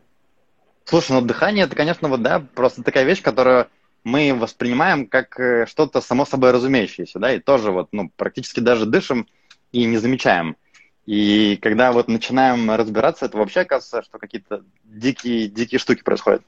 Слушай, 0.86 1.13
ну 1.13 1.22
дыхание, 1.22 1.65
это, 1.65 1.75
конечно, 1.75 2.10
вот, 2.10 2.22
да, 2.22 2.44
просто 2.53 2.84
такая 2.84 3.05
вещь, 3.05 3.22
которую 3.22 3.67
мы 4.03 4.34
воспринимаем 4.36 5.08
как 5.08 5.39
э, 5.39 5.65
что-то 5.65 6.01
само 6.01 6.25
собой 6.25 6.51
разумеющееся, 6.51 7.20
да, 7.20 7.34
и 7.34 7.39
тоже 7.39 7.72
вот, 7.72 7.89
ну, 7.91 8.12
практически 8.15 8.60
даже 8.60 8.86
дышим 8.86 9.27
и 9.72 9.86
не 9.86 9.98
замечаем. 9.98 10.58
И 11.05 11.58
когда 11.62 11.91
вот 11.91 12.08
начинаем 12.08 12.70
разбираться, 12.72 13.25
это 13.25 13.38
вообще 13.38 13.62
оказывается, 13.62 14.03
что 14.03 14.17
какие-то 14.17 14.63
дикие, 14.84 15.48
дикие 15.48 15.79
штуки 15.79 16.03
происходят. 16.03 16.44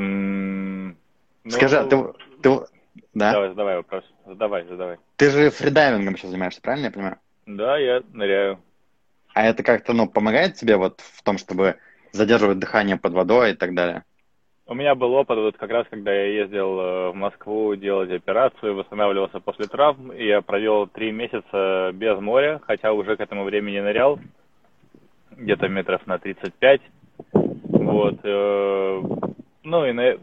Mm, 0.00 0.96
Скажи, 1.48 1.76
а 1.76 1.84
ты, 1.84 1.96
ты... 2.42 2.50
Да? 3.12 3.32
Давай, 3.32 3.48
задавай 3.50 3.76
вопрос. 3.76 4.04
Задавай, 4.26 4.64
задавай. 4.64 4.96
Ты 5.16 5.30
же 5.30 5.50
фридайвингом 5.50 6.16
сейчас 6.16 6.30
занимаешься, 6.30 6.62
правильно 6.62 6.86
я 6.86 6.92
понимаю? 6.92 7.16
Да, 7.46 7.76
я 7.76 8.02
ныряю. 8.12 8.58
А 9.34 9.46
это 9.46 9.62
как-то, 9.62 9.92
ну, 9.92 10.08
помогает 10.08 10.54
тебе 10.54 10.76
вот 10.76 11.00
в 11.00 11.22
том, 11.22 11.36
чтобы 11.38 11.76
задерживать 12.12 12.58
дыхание 12.58 12.96
под 12.96 13.12
водой 13.12 13.52
и 13.52 13.54
так 13.54 13.74
далее? 13.74 14.04
У 14.66 14.74
меня 14.74 14.94
был 14.94 15.12
опыт, 15.14 15.36
вот 15.36 15.56
как 15.56 15.70
раз 15.70 15.86
когда 15.90 16.12
я 16.12 16.42
ездил 16.42 16.78
э, 16.78 17.10
в 17.10 17.14
Москву 17.14 17.74
делать 17.74 18.10
операцию, 18.10 18.76
восстанавливался 18.76 19.40
после 19.40 19.66
травм, 19.66 20.12
и 20.12 20.24
я 20.24 20.42
провел 20.42 20.86
три 20.86 21.10
месяца 21.10 21.90
без 21.92 22.18
моря, 22.20 22.60
хотя 22.64 22.92
уже 22.92 23.16
к 23.16 23.20
этому 23.20 23.44
времени 23.44 23.80
нырял, 23.80 24.18
где-то 25.32 25.68
метров 25.68 26.06
на 26.06 26.18
35. 26.18 26.80
Вот. 27.32 28.20
Ну 29.62 29.84
и 29.84 29.92
на, 29.92 30.16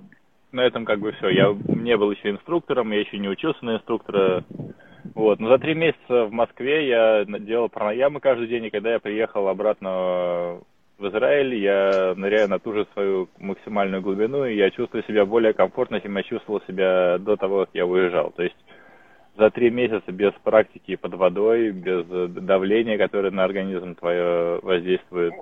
на 0.51 0.62
этом 0.62 0.86
как 0.86 1.00
бы 1.00 1.12
все. 1.13 1.29
Я 1.29 1.56
не 1.67 1.96
был 1.98 2.12
еще 2.12 2.29
инструктором, 2.29 2.91
я 2.91 3.00
еще 3.00 3.17
не 3.17 3.29
учился 3.29 3.63
на 3.63 3.75
инструктора. 3.75 4.44
Вот. 5.13 5.39
Но 5.39 5.50
за 5.50 5.58
три 5.60 5.74
месяца 5.74 6.25
в 6.25 6.32
Москве 6.32 6.88
я 6.88 7.25
делал 7.25 7.70
пранаямы 7.70 8.20
каждый 8.20 8.48
день, 8.48 8.65
и 8.65 8.70
когда 8.70 8.94
я 8.94 9.00
приехал 9.00 9.48
обратно 9.48 10.60
в 10.98 11.08
Израиль, 11.10 11.56
я 11.56 12.13
ныряю 12.15 12.50
на 12.50 12.60
ту 12.60 12.74
же 12.74 12.88
свою 12.94 13.29
максимальную 13.38 14.01
глубину, 14.01 14.46
и 14.46 14.56
я 14.56 14.72
чувствую 14.72 15.03
себя 15.03 15.25
более 15.25 15.53
комфортно, 15.53 16.01
чем 16.01 16.17
я 16.17 16.24
чувствовал 16.24 16.62
себя 16.67 17.17
до 17.20 17.36
того, 17.36 17.65
как 17.65 17.70
я 17.74 17.86
уезжал. 17.86 18.32
То 18.32 18.44
есть 18.44 18.56
за 19.38 19.51
три 19.51 19.70
месяца 19.70 20.12
без 20.12 20.34
практики 20.44 20.96
под 20.96 21.13
водой, 21.13 21.72
без 21.72 22.06
давления, 22.06 22.98
которое 22.98 23.29
на 23.29 23.44
организм 23.44 23.94
твое 23.96 24.60
воздействует, 24.63 25.34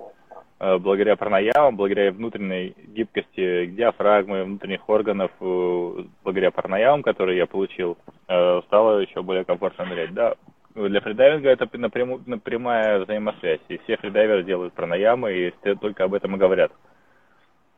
благодаря 0.58 1.16
пранаямам, 1.16 1.76
благодаря 1.76 2.12
внутренней 2.12 2.74
гибкости 2.88 3.66
диафрагмы, 3.66 4.44
внутренних 4.44 4.88
органов, 4.88 5.30
э, 5.40 6.04
благодаря 6.24 6.50
пранаямам, 6.50 7.02
которые 7.02 7.36
я 7.36 7.46
получил, 7.46 7.98
э, 8.28 8.62
стало 8.66 9.00
еще 9.00 9.22
более 9.22 9.44
комфортно 9.44 9.84
нырять. 9.84 10.14
Да, 10.14 10.34
для 10.74 11.00
фридайвинга 11.00 11.50
это 11.50 11.68
напрямую, 11.76 12.22
напрямая 12.26 13.00
взаимосвязь. 13.00 13.60
И 13.68 13.78
все 13.78 13.96
фридайверы 13.96 14.44
делают 14.44 14.74
пранаямы, 14.74 15.32
и 15.32 15.50
только 15.76 16.04
об 16.04 16.14
этом 16.14 16.36
и 16.36 16.38
говорят. 16.38 16.72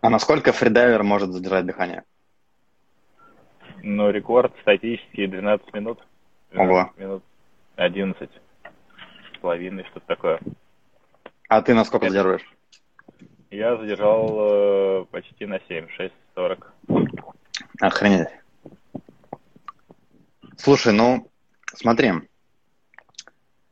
А 0.01 0.11
насколько 0.11 0.53
фридайвер 0.53 1.03
может 1.03 1.31
задержать 1.31 1.67
дыхание? 1.67 2.05
Ну, 3.83 4.11
рекорд 4.11 4.53
статический 4.63 5.27
12 5.27 5.73
минут. 5.75 6.01
12 6.53 6.71
Ого. 6.71 6.93
минут 6.97 7.23
11 7.77 8.31
с 8.31 9.39
половиной, 9.39 9.85
что-то 9.85 10.07
такое. 10.07 10.41
А 11.49 11.63
ты 11.63 11.75
на 11.75 11.85
сколько 11.85 12.07
это... 12.07 12.13
задерживаешь? 12.13 12.58
Я 13.51 13.77
задержал 13.77 14.37
э, 14.41 15.05
почти 15.11 15.47
на 15.47 15.59
7, 15.69 15.87
6.40. 16.37 16.67
Охренеть. 17.81 18.29
Слушай, 20.57 20.93
ну, 20.93 21.31
смотри, 21.75 22.13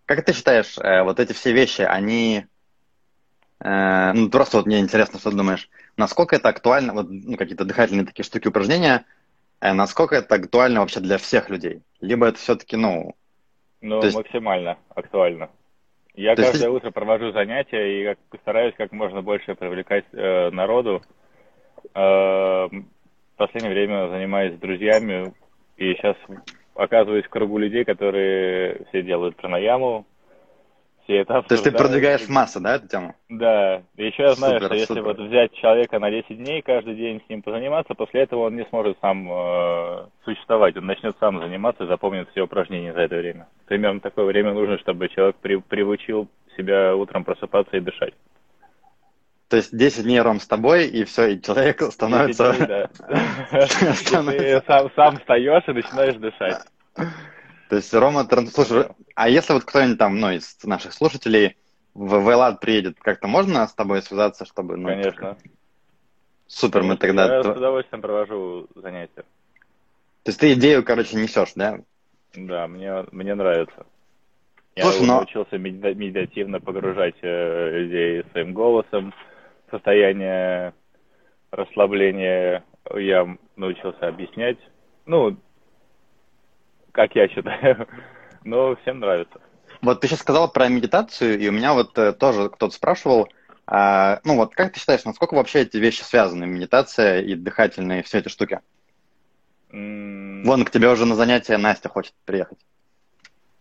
как 0.07 0.25
ты 0.25 0.33
считаешь, 0.33 0.79
э, 0.79 1.03
вот 1.03 1.21
эти 1.21 1.33
все 1.33 1.53
вещи, 1.53 1.83
они... 1.83 2.47
Э, 3.61 4.13
ну, 4.13 4.31
просто 4.31 4.57
вот 4.57 4.67
мне 4.67 4.79
интересно, 4.79 5.19
что 5.19 5.31
ты 5.31 5.37
думаешь, 5.37 5.69
насколько 5.97 6.37
это 6.37 6.49
актуально, 6.49 6.95
вот 6.95 7.11
ну, 7.11 7.37
какие-то 7.37 7.65
дыхательные 7.65 8.07
такие 8.07 8.25
штуки, 8.25 8.49
упражнения, 8.49 9.05
э, 9.61 9.75
насколько 9.75 10.15
это 10.15 10.37
актуально 10.37 10.81
вообще 10.81 11.01
для 11.01 11.19
всех 11.19 11.51
людей? 11.51 11.83
Либо 12.01 12.29
это 12.29 12.39
все-таки, 12.39 12.77
ну... 12.77 13.15
Ну, 13.83 14.03
есть... 14.03 14.17
максимально 14.17 14.79
актуально. 14.95 15.51
Я 16.17 16.35
То 16.35 16.43
каждое 16.43 16.71
есть... 16.71 16.75
утро 16.75 16.91
провожу 16.91 17.31
занятия 17.33 18.01
и 18.01 18.05
как, 18.05 18.19
постараюсь 18.31 18.75
как 18.77 18.91
можно 18.93 19.21
больше 19.21 19.55
привлекать 19.55 20.07
э, 20.13 20.51
народу. 20.51 21.03
Э, 21.95 22.69
в 22.69 23.37
последнее 23.37 23.75
время 23.75 24.09
занимаюсь 24.09 24.55
с 24.55 24.59
друзьями, 24.59 25.35
и 25.77 25.93
сейчас 25.95 26.17
оказываюсь 26.75 27.27
в 27.27 27.29
кругу 27.29 27.59
людей, 27.59 27.85
которые 27.85 28.87
все 28.89 29.03
делают 29.03 29.37
пранаяму, 29.37 30.07
все 31.07 31.19
это 31.19 31.29
То 31.29 31.35
есть 31.35 31.49
ты 31.49 31.55
обсуждают. 31.55 31.79
продвигаешь 31.79 32.21
в 32.23 32.29
массы, 32.31 32.61
да, 32.61 32.77
эту 32.77 32.89
тему? 32.89 33.15
Да, 33.29 33.83
еще 33.97 34.23
я 34.25 34.35
знаю, 34.35 34.55
Супер, 34.55 34.67
что 34.67 34.75
если 34.75 34.87
супер. 34.87 35.03
вот 35.05 35.19
взять 35.21 35.53
человека 35.55 35.99
на 36.01 36.11
10 36.11 36.37
дней, 36.37 36.63
каждый 36.63 36.97
день 36.97 37.23
с 37.25 37.31
ним 37.31 37.43
позаниматься, 37.43 37.95
после 37.95 38.23
этого 38.23 38.47
он 38.47 38.57
не 38.57 38.65
сможет 38.67 38.99
сам 39.01 39.31
э, 39.31 40.07
существовать, 40.25 40.77
он 40.77 40.87
начнет 40.87 41.17
сам 41.21 41.39
заниматься 41.39 41.85
и 41.85 41.87
запомнит 41.87 42.29
все 42.31 42.43
упражнения 42.43 42.93
за 42.93 43.01
это 43.03 43.17
время. 43.17 43.47
Примерно 43.67 44.01
такое 44.01 44.25
время 44.27 44.53
нужно, 44.53 44.79
чтобы 44.79 45.09
человек 45.09 45.37
при- 45.37 45.61
приучил 45.61 46.29
себя 46.57 46.95
утром 46.97 47.25
просыпаться 47.25 47.77
и 47.77 47.81
дышать. 47.81 48.15
То 49.49 49.57
есть 49.59 49.77
10 49.77 50.03
дней, 50.03 50.21
Ром, 50.21 50.41
с 50.41 50.49
тобой, 50.49 50.89
и 50.89 51.05
все, 51.05 51.29
и 51.29 51.41
человек 51.41 51.81
становится... 51.83 52.53
10 52.53 52.67
дней, 52.67 52.69
да. 52.69 54.33
И 54.35 54.39
ты 54.39 54.63
сам, 54.67 54.91
сам 54.97 55.17
встаешь 55.19 55.63
и 55.69 55.73
начинаешь 55.73 56.17
дышать. 56.17 56.67
То 57.69 57.77
есть 57.77 57.93
Рома, 57.95 58.27
слушай, 58.53 58.89
а 59.15 59.29
если 59.29 59.53
вот 59.53 59.65
кто-нибудь 59.65 59.99
там, 59.99 60.21
ну, 60.21 60.31
из 60.31 60.57
наших 60.65 60.93
слушателей 60.93 61.57
в 61.95 62.23
Вайлад 62.23 62.61
приедет, 62.61 62.99
как-то 63.01 63.27
можно 63.27 63.67
с 63.67 63.75
тобой 63.75 64.03
связаться, 64.03 64.45
чтобы... 64.45 64.77
Ну, 64.77 64.89
Конечно. 64.89 65.37
Супер, 66.47 66.83
мы 66.85 66.97
тогда... 66.97 67.37
Я 67.37 67.43
с 67.43 67.47
То 67.47 67.53
удовольствием 67.55 68.03
провожу 68.03 68.69
занятия. 68.77 69.25
есть 70.27 70.39
ты 70.39 70.53
идею, 70.53 70.85
короче, 70.85 71.17
несешь, 71.17 71.53
да? 71.57 71.81
Да, 72.35 72.69
мне, 72.69 73.05
мне 73.11 73.35
нравится. 73.35 73.87
Я 74.77 74.85
Слушай, 74.85 75.07
но- 75.07 75.17
научился 75.17 75.57
медита- 75.57 75.95
медитативно 75.95 76.61
погружать 76.61 77.17
э, 77.23 77.71
людей 77.79 78.25
своим 78.31 78.53
голосом 78.53 79.13
состояние 79.71 80.75
расслабления. 81.51 82.63
Я 82.95 83.37
научился 83.57 84.07
объяснять. 84.07 84.59
Ну, 85.07 85.37
как 86.97 87.15
я 87.15 87.29
считаю. 87.29 87.87
Но 88.45 88.75
всем 88.77 89.01
нравится. 89.01 89.39
Вот 89.83 90.01
ты 90.01 90.09
сейчас 90.09 90.21
сказал 90.21 90.51
про 90.51 90.69
медитацию, 90.69 91.39
и 91.39 91.49
у 91.49 91.53
меня 91.53 91.75
вот 91.75 91.97
э, 91.99 92.13
тоже 92.13 92.49
кто-то 92.49 92.75
спрашивал, 92.75 93.29
а, 93.67 94.21
ну 94.25 94.37
вот 94.37 94.55
как 94.55 94.73
ты 94.73 94.81
считаешь, 94.81 95.05
насколько 95.05 95.35
вообще 95.35 95.61
эти 95.61 95.77
вещи 95.77 96.03
связаны, 96.03 96.47
медитация 96.47 97.21
и 97.21 97.35
дыхательные, 97.35 98.03
все 98.03 98.19
эти 98.19 98.29
штуки? 98.29 98.61
Вон, 99.71 100.65
к 100.65 100.71
тебе 100.71 100.89
уже 100.89 101.05
на 101.05 101.15
занятие 101.15 101.59
Настя 101.59 101.89
хочет 101.89 102.15
приехать. 102.25 102.59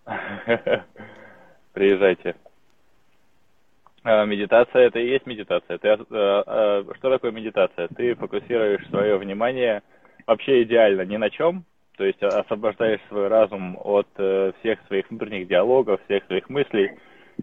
Приезжайте. 1.74 2.36
А, 4.04 4.24
Медитация 4.25 4.84
это 4.84 5.00
и 5.00 5.10
есть 5.10 5.25
медитация. 5.25 5.77
Ты, 5.80 5.88
э, 5.89 5.98
э, 6.10 6.84
что 6.98 7.10
такое 7.10 7.32
медитация? 7.32 7.89
Ты 7.89 8.15
фокусируешь 8.15 8.88
свое 8.88 9.18
внимание 9.18 9.82
вообще 10.25 10.63
идеально 10.63 11.01
ни 11.01 11.18
на 11.18 11.30
чем, 11.30 11.65
то 11.98 12.06
есть 12.06 12.22
освобождаешь 12.22 13.00
свой 13.10 13.28
разум 13.28 13.78
от 13.82 14.08
э, 14.18 14.52
всех 14.60 14.80
своих 14.88 15.10
внутренних 15.10 15.48
диалогов, 15.48 16.02
всех 16.06 16.25
своих 16.25 16.50
мыслей. 16.50 16.92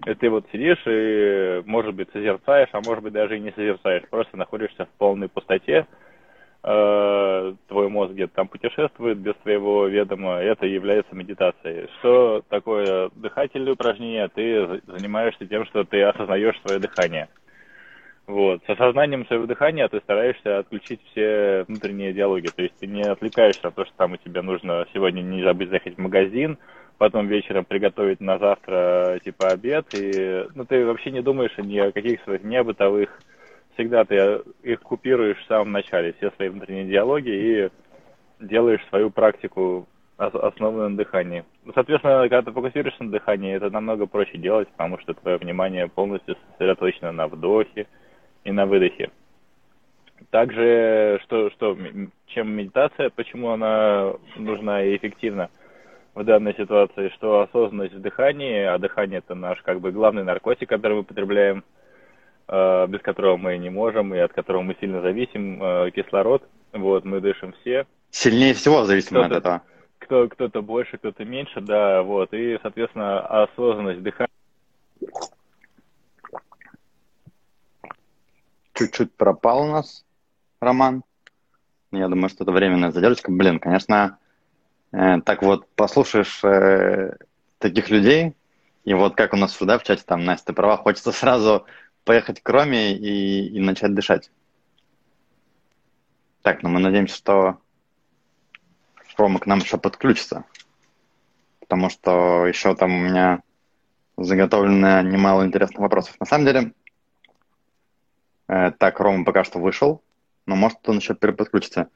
И 0.06 0.14
ты 0.14 0.30
вот 0.30 0.46
сидишь 0.52 0.82
и, 0.86 1.62
может 1.66 1.94
быть, 1.94 2.08
созерцаешь, 2.12 2.70
а 2.72 2.80
может 2.80 3.04
быть, 3.04 3.12
даже 3.12 3.36
и 3.36 3.40
не 3.40 3.52
созерцаешь. 3.52 4.08
Просто 4.10 4.36
находишься 4.36 4.86
в 4.86 4.90
полной 4.98 5.28
пустоте, 5.28 5.86
э, 6.64 7.54
твой 7.68 7.88
мозг 7.88 8.12
где-то 8.12 8.34
там 8.34 8.48
путешествует 8.48 9.18
без 9.18 9.34
твоего 9.42 9.86
ведома, 9.86 10.36
это 10.36 10.66
является 10.66 11.14
медитацией. 11.14 11.88
Что 11.98 12.42
такое 12.48 13.10
дыхательные 13.14 13.74
упражнения? 13.74 14.28
Ты 14.28 14.66
за- 14.66 14.80
занимаешься 14.86 15.46
тем, 15.46 15.66
что 15.66 15.84
ты 15.84 16.02
осознаешь 16.02 16.60
свое 16.62 16.78
дыхание. 16.78 17.28
Вот. 18.26 18.62
С 18.66 18.70
осознанием 18.70 19.26
своего 19.26 19.46
дыхания 19.46 19.88
ты 19.88 20.00
стараешься 20.00 20.58
отключить 20.58 21.00
все 21.10 21.64
внутренние 21.68 22.12
диалоги. 22.12 22.50
То 22.50 22.62
есть 22.62 22.74
ты 22.78 22.86
не 22.86 23.02
отвлекаешься 23.02 23.64
на 23.64 23.72
то, 23.72 23.84
что 23.84 23.94
там 23.96 24.12
у 24.12 24.16
тебя 24.16 24.42
нужно 24.42 24.86
сегодня 24.92 25.22
не 25.22 25.42
забыть 25.42 25.70
заехать 25.70 25.96
в 25.96 26.00
магазин, 26.00 26.58
потом 26.98 27.26
вечером 27.26 27.64
приготовить 27.64 28.20
на 28.20 28.38
завтра 28.38 29.20
типа 29.24 29.50
обед. 29.50 29.86
И 29.92 30.46
ну, 30.54 30.64
ты 30.64 30.86
вообще 30.86 31.10
не 31.10 31.20
думаешь 31.20 31.56
ни 31.58 31.78
о 31.78 31.92
каких 31.92 32.22
своих 32.22 32.42
не 32.44 32.62
бытовых 32.62 33.22
всегда 33.74 34.04
ты 34.04 34.42
их 34.62 34.80
купируешь 34.80 35.38
в 35.38 35.46
самом 35.46 35.72
начале, 35.72 36.14
все 36.14 36.30
свои 36.32 36.48
внутренние 36.48 36.86
диалоги, 36.86 37.30
и 37.30 37.70
делаешь 38.40 38.84
свою 38.88 39.10
практику, 39.10 39.88
ос- 40.18 40.34
основанную 40.34 40.90
на 40.90 40.96
дыхании. 40.96 41.44
Ну, 41.64 41.72
Соответственно, 41.74 42.20
когда 42.28 42.42
ты 42.42 42.52
фокусируешься 42.52 43.04
на 43.04 43.10
дыхании, 43.10 43.54
это 43.54 43.70
намного 43.70 44.06
проще 44.06 44.38
делать, 44.38 44.68
потому 44.68 44.98
что 44.98 45.14
твое 45.14 45.38
внимание 45.38 45.88
полностью 45.88 46.36
сосредоточено 46.52 47.12
на 47.12 47.28
вдохе 47.28 47.86
и 48.44 48.52
на 48.52 48.66
выдохе. 48.66 49.10
Также, 50.30 51.20
что, 51.24 51.50
что, 51.50 51.76
чем 52.26 52.52
медитация, 52.52 53.10
почему 53.10 53.50
она 53.50 54.14
нужна 54.36 54.84
и 54.84 54.96
эффективна 54.96 55.50
в 56.14 56.24
данной 56.24 56.54
ситуации, 56.54 57.10
что 57.16 57.40
осознанность 57.40 57.94
в 57.94 58.00
дыхании, 58.00 58.64
а 58.64 58.78
дыхание 58.78 59.18
это 59.18 59.34
наш 59.34 59.60
как 59.62 59.80
бы 59.80 59.92
главный 59.92 60.24
наркотик, 60.24 60.68
который 60.68 60.98
мы 60.98 61.04
потребляем, 61.04 61.64
э, 62.48 62.86
без 62.86 63.00
которого 63.00 63.36
мы 63.36 63.56
не 63.58 63.70
можем 63.70 64.14
и 64.14 64.18
от 64.18 64.32
которого 64.32 64.62
мы 64.62 64.76
сильно 64.80 65.00
зависим, 65.00 65.62
э, 65.62 65.90
кислород. 65.90 66.42
Вот, 66.72 67.04
мы 67.04 67.20
дышим 67.20 67.54
все. 67.60 67.86
Сильнее 68.10 68.54
всего 68.54 68.84
зависимо 68.84 69.24
от 69.26 69.32
этого. 69.32 69.62
Кто, 69.98 70.28
кто-то 70.28 70.62
больше, 70.62 70.98
кто-то 70.98 71.24
меньше, 71.24 71.60
да, 71.60 72.02
вот. 72.02 72.32
И, 72.34 72.58
соответственно, 72.62 73.20
осознанность 73.20 74.02
дыхания. 74.02 74.31
Чуть-чуть 78.82 79.14
пропал 79.14 79.62
у 79.62 79.70
нас 79.70 80.04
Роман. 80.58 81.04
Я 81.92 82.08
думаю, 82.08 82.28
что 82.30 82.42
это 82.42 82.50
временная 82.50 82.90
задержка. 82.90 83.30
Блин, 83.30 83.60
конечно, 83.60 84.18
э, 84.90 85.20
так 85.20 85.42
вот 85.42 85.68
послушаешь 85.76 86.42
э, 86.42 87.16
таких 87.58 87.90
людей, 87.90 88.34
и 88.84 88.92
вот 88.94 89.14
как 89.14 89.34
у 89.34 89.36
нас 89.36 89.54
сюда 89.54 89.78
в 89.78 89.84
чате, 89.84 90.02
там, 90.04 90.24
Настя, 90.24 90.46
ты 90.46 90.52
права, 90.52 90.76
хочется 90.76 91.12
сразу 91.12 91.64
поехать 92.02 92.42
к 92.42 92.48
Роме 92.48 92.96
и, 92.96 93.46
и 93.56 93.60
начать 93.60 93.94
дышать. 93.94 94.32
Так, 96.42 96.64
ну 96.64 96.68
мы 96.68 96.80
надеемся, 96.80 97.14
что 97.14 97.58
Рома 99.16 99.38
к 99.38 99.46
нам 99.46 99.60
еще 99.60 99.78
подключится, 99.78 100.42
потому 101.60 101.88
что 101.88 102.46
еще 102.48 102.74
там 102.74 102.92
у 102.92 102.98
меня 102.98 103.42
заготовлено 104.16 105.02
немало 105.02 105.46
интересных 105.46 105.78
вопросов. 105.78 106.16
На 106.18 106.26
самом 106.26 106.46
деле, 106.46 106.72
так, 108.78 109.00
Рома 109.00 109.24
пока 109.24 109.44
что 109.44 109.58
вышел, 109.58 110.02
но 110.46 110.56
может 110.56 110.78
он 110.88 110.96
еще 110.98 111.14
переподключится. 111.14 111.88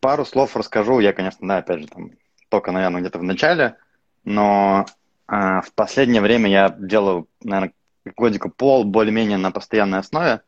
Пару 0.00 0.24
слов 0.24 0.56
расскажу. 0.56 1.00
Я, 1.00 1.12
конечно, 1.12 1.46
да, 1.46 1.58
опять 1.58 1.80
же, 1.80 1.86
там, 1.88 2.10
только, 2.48 2.72
наверное, 2.72 3.00
где-то 3.00 3.18
в 3.18 3.22
начале, 3.22 3.76
но 4.24 4.86
э, 5.28 5.32
в 5.32 5.72
последнее 5.74 6.22
время 6.22 6.50
я 6.50 6.70
делаю, 6.70 7.28
наверное, 7.42 7.72
годика 8.16 8.48
пол 8.48 8.84
более-менее 8.84 9.38
на 9.38 9.50
постоянной 9.50 9.98
основе. 9.98 10.42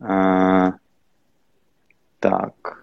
Э, 0.00 0.72
так. 2.20 2.75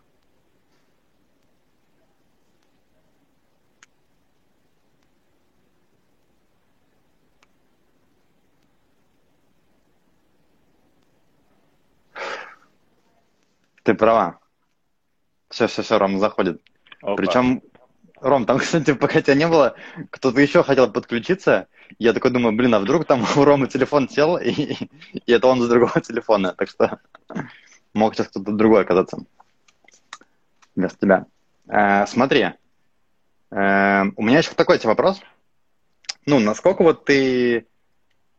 Ты 13.84 13.93
права. 13.93 14.39
Все, 15.50 15.67
все, 15.67 15.82
все, 15.84 15.98
Ром 15.98 16.19
заходит. 16.19 16.62
Опа. 17.02 17.15
Причем, 17.15 17.62
Ром, 18.22 18.46
там, 18.46 18.58
кстати, 18.60 18.93
пока 18.93 19.22
тебя 19.22 19.36
не 19.36 19.48
было, 19.48 19.76
кто-то 20.10 20.39
еще 20.39 20.63
хотел 20.63 20.91
подключиться. 20.91 21.67
Я 22.00 22.13
такой 22.13 22.32
думаю, 22.32 22.56
блин, 22.56 22.74
а 22.74 22.80
вдруг 22.80 23.06
там 23.06 23.26
у 23.36 23.43
Ромы 23.43 23.67
телефон 23.67 24.10
сел, 24.10 24.38
и, 24.38 24.76
и 25.13 25.32
это 25.32 25.48
он 25.48 25.62
с 25.62 25.67
другого 25.67 26.02
телефона. 26.02 26.56
Так 26.58 26.69
что 26.69 27.00
мог 27.93 28.15
сейчас 28.15 28.30
кто-то 28.30 28.52
другой 28.52 28.82
оказаться 28.82 29.19
вместо 30.76 30.98
тебя. 31.00 31.26
Э, 31.67 32.08
смотри, 32.08 32.52
э, 33.52 34.04
у 34.15 34.24
меня 34.24 34.39
еще 34.39 34.52
такой 34.52 34.80
тебе 34.80 34.89
вопрос. 34.89 35.22
Ну, 36.26 36.39
насколько 36.39 36.84
вот 36.84 37.06
ты 37.06 37.67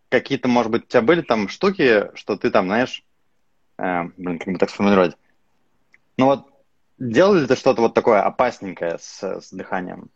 какие-то, 0.08 0.48
может 0.48 0.72
быть, 0.72 0.84
у 0.84 0.86
тебя 0.86 1.02
были 1.02 1.20
там 1.20 1.48
штуки, 1.48 2.10
что 2.14 2.36
ты 2.36 2.50
там, 2.50 2.66
знаешь, 2.66 3.04
э, 3.78 4.04
блин, 4.16 4.38
как 4.38 4.52
бы 4.52 4.58
так 4.58 4.70
сформулировать. 4.70 5.16
Ну 6.16 6.26
вот, 6.26 6.46
делал 6.98 7.34
ли 7.34 7.46
ты 7.46 7.56
что-то 7.56 7.82
вот 7.82 7.94
такое 7.94 8.22
опасненькое 8.22 8.98
с, 8.98 9.22
с 9.22 9.50
дыханием? 9.50 10.10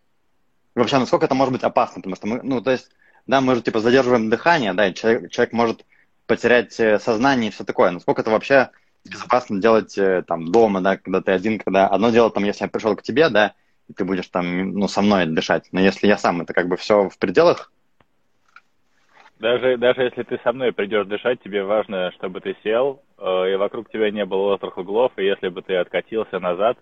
Вообще, 0.75 0.99
насколько 0.99 1.27
это 1.27 1.35
может 1.35 1.53
быть 1.53 1.65
опасно? 1.65 1.97
Потому 1.97 2.17
что 2.17 2.27
мы, 2.27 2.41
ну, 2.43 2.61
то 2.61 2.71
есть, 2.71 2.91
да, 3.27 3.41
мы 3.41 3.57
же, 3.57 3.63
типа, 3.63 3.81
задерживаем 3.81 4.31
дыхание, 4.31 4.75
да, 4.75 4.89
и 4.89 4.95
человек, 4.95 5.31
человек 5.31 5.53
может 5.53 5.85
потерять 6.27 6.79
э, 6.79 6.99
сознание 7.01 7.49
и 7.49 7.53
все 7.53 7.65
такое. 7.65 7.91
Насколько 7.91 8.21
это 8.21 8.31
вообще 8.31 8.71
безопасно 9.05 9.61
делать 9.61 9.97
э, 9.99 10.23
там 10.27 10.53
дома, 10.53 10.81
да, 10.81 10.97
когда 10.97 11.21
ты 11.21 11.33
один, 11.33 11.59
когда 11.59 11.89
одно 11.89 12.11
дело, 12.11 12.31
там, 12.31 12.45
если 12.45 12.65
я 12.65 12.69
пришел 12.69 12.95
к 12.95 13.03
тебе, 13.03 13.29
да, 13.29 13.55
и 13.89 13.93
ты 13.93 14.05
будешь 14.05 14.29
там, 14.29 14.73
ну, 14.73 14.87
со 14.87 15.03
мной 15.03 15.27
дышать. 15.27 15.69
Но 15.73 15.81
если 15.81 16.07
я 16.07 16.19
сам, 16.19 16.43
это 16.43 16.53
как 16.53 16.69
бы 16.69 16.77
все 16.77 17.09
в 17.09 17.19
пределах, 17.19 17.73
Даже, 19.41 19.77
даже 19.77 20.03
если 20.03 20.25
ты 20.25 20.39
со 20.43 20.53
мной 20.53 20.73
придешь 20.73 21.07
дышать, 21.07 21.41
тебе 21.43 21.63
важно, 21.63 22.11
чтобы 22.13 22.41
ты 22.41 22.57
сел, 22.65 23.03
э, 23.19 23.53
и 23.53 23.57
вокруг 23.57 23.89
тебя 23.91 24.11
не 24.11 24.25
было 24.25 24.55
острых 24.55 24.77
углов, 24.79 25.13
и 25.17 25.25
если 25.25 25.49
бы 25.49 25.63
ты 25.63 25.77
откатился 25.77 26.41
назад, 26.41 26.77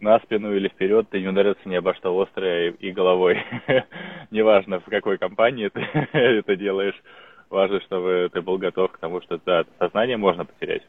на 0.00 0.18
спину 0.20 0.54
или 0.54 0.68
вперед, 0.68 1.08
ты 1.10 1.20
не 1.20 1.28
ударился 1.28 1.68
ни 1.68 1.74
обо 1.74 1.94
что 1.94 2.18
острое 2.18 2.72
и 2.72 2.90
головой. 2.90 3.42
Неважно, 4.30 4.80
в 4.80 4.84
какой 4.84 5.18
компании 5.18 5.68
ты 5.68 5.80
это 6.12 6.56
делаешь, 6.56 7.00
важно, 7.48 7.80
чтобы 7.82 8.30
ты 8.32 8.40
был 8.40 8.58
готов 8.58 8.92
к 8.92 8.98
тому, 8.98 9.20
что 9.22 9.38
да, 9.44 9.64
сознание 9.78 10.16
можно 10.16 10.44
потерять. 10.44 10.82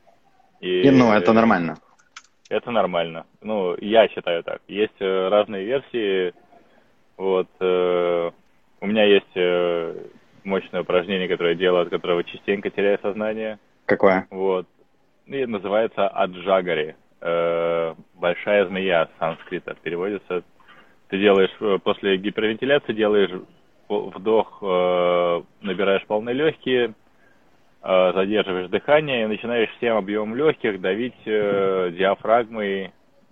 И, 0.62 0.82
и 0.82 0.92
ну, 0.92 1.12
это 1.12 1.34
нормально. 1.34 1.78
Это 2.50 2.72
нормально. 2.72 3.26
Ну, 3.42 3.76
я 3.80 4.08
считаю 4.10 4.44
так. 4.44 4.62
Есть 4.68 5.00
э, 5.00 5.28
разные 5.30 5.66
версии. 5.66 6.34
Вот. 7.18 7.48
Э, 7.60 8.32
у 8.82 8.88
меня 8.88 9.06
есть 9.06 9.32
э, 9.36 9.96
мощное 10.44 10.82
упражнение, 10.82 11.28
которое 11.28 11.54
я 11.54 11.60
делаю, 11.60 11.84
от 11.84 11.90
которого 11.90 12.24
частенько 12.24 12.70
теряю 12.70 13.00
сознание. 13.02 13.60
Какое? 13.86 14.28
Вот. 14.30 14.68
И 15.26 15.46
называется 15.46 16.08
аджагари. 16.08 16.96
Э, 17.22 17.94
большая 18.16 18.66
змея 18.66 19.06
с 19.06 19.20
санскрита 19.20 19.76
переводится. 19.76 20.44
Ты 21.10 21.20
делаешь 21.20 21.56
э, 21.60 21.78
после 21.84 22.18
гипервентиляции 22.18 22.94
делаешь 22.94 23.30
вдох, 23.88 24.58
э, 24.62 25.42
набираешь 25.62 26.06
полные 26.08 26.34
легкие, 26.34 26.94
задерживаешь 27.84 28.70
дыхание 28.70 29.24
и 29.24 29.28
начинаешь 29.28 29.72
всем 29.78 29.98
объемом 29.98 30.36
легких 30.36 30.80
давить 30.80 31.18
диафрагмой. 31.26 32.92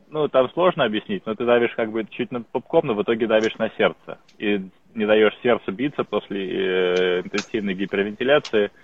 Ну, 0.09 0.27
там 0.27 0.49
сложно 0.49 0.85
объяснить, 0.85 1.23
но 1.27 1.35
ты 1.35 1.45
давишь 1.45 1.75
как 1.75 1.91
бы 1.91 2.03
чуть 2.09 2.31
над 2.31 2.47
пупком, 2.47 2.87
но 2.87 2.95
в 2.95 3.03
итоге 3.03 3.27
давишь 3.27 3.55
на 3.59 3.69
сердце. 3.77 4.17
И 4.39 4.59
не 4.93 5.05
даешь 5.05 5.37
сердцу 5.41 5.71
биться 5.71 6.03
после 6.03 7.21
интенсивной 7.21 7.73
гипервентиляции– 7.73 8.71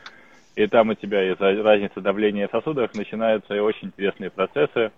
и 0.56 0.68
там 0.68 0.90
у 0.90 0.94
тебя 0.94 1.32
из-за 1.32 1.62
разницы 1.62 2.00
давления 2.00 2.48
в 2.48 2.52
сосудах 2.52 2.94
начинаются 2.94 3.62
очень 3.62 3.90
интересные 3.90 4.30
процессы, 4.30 4.92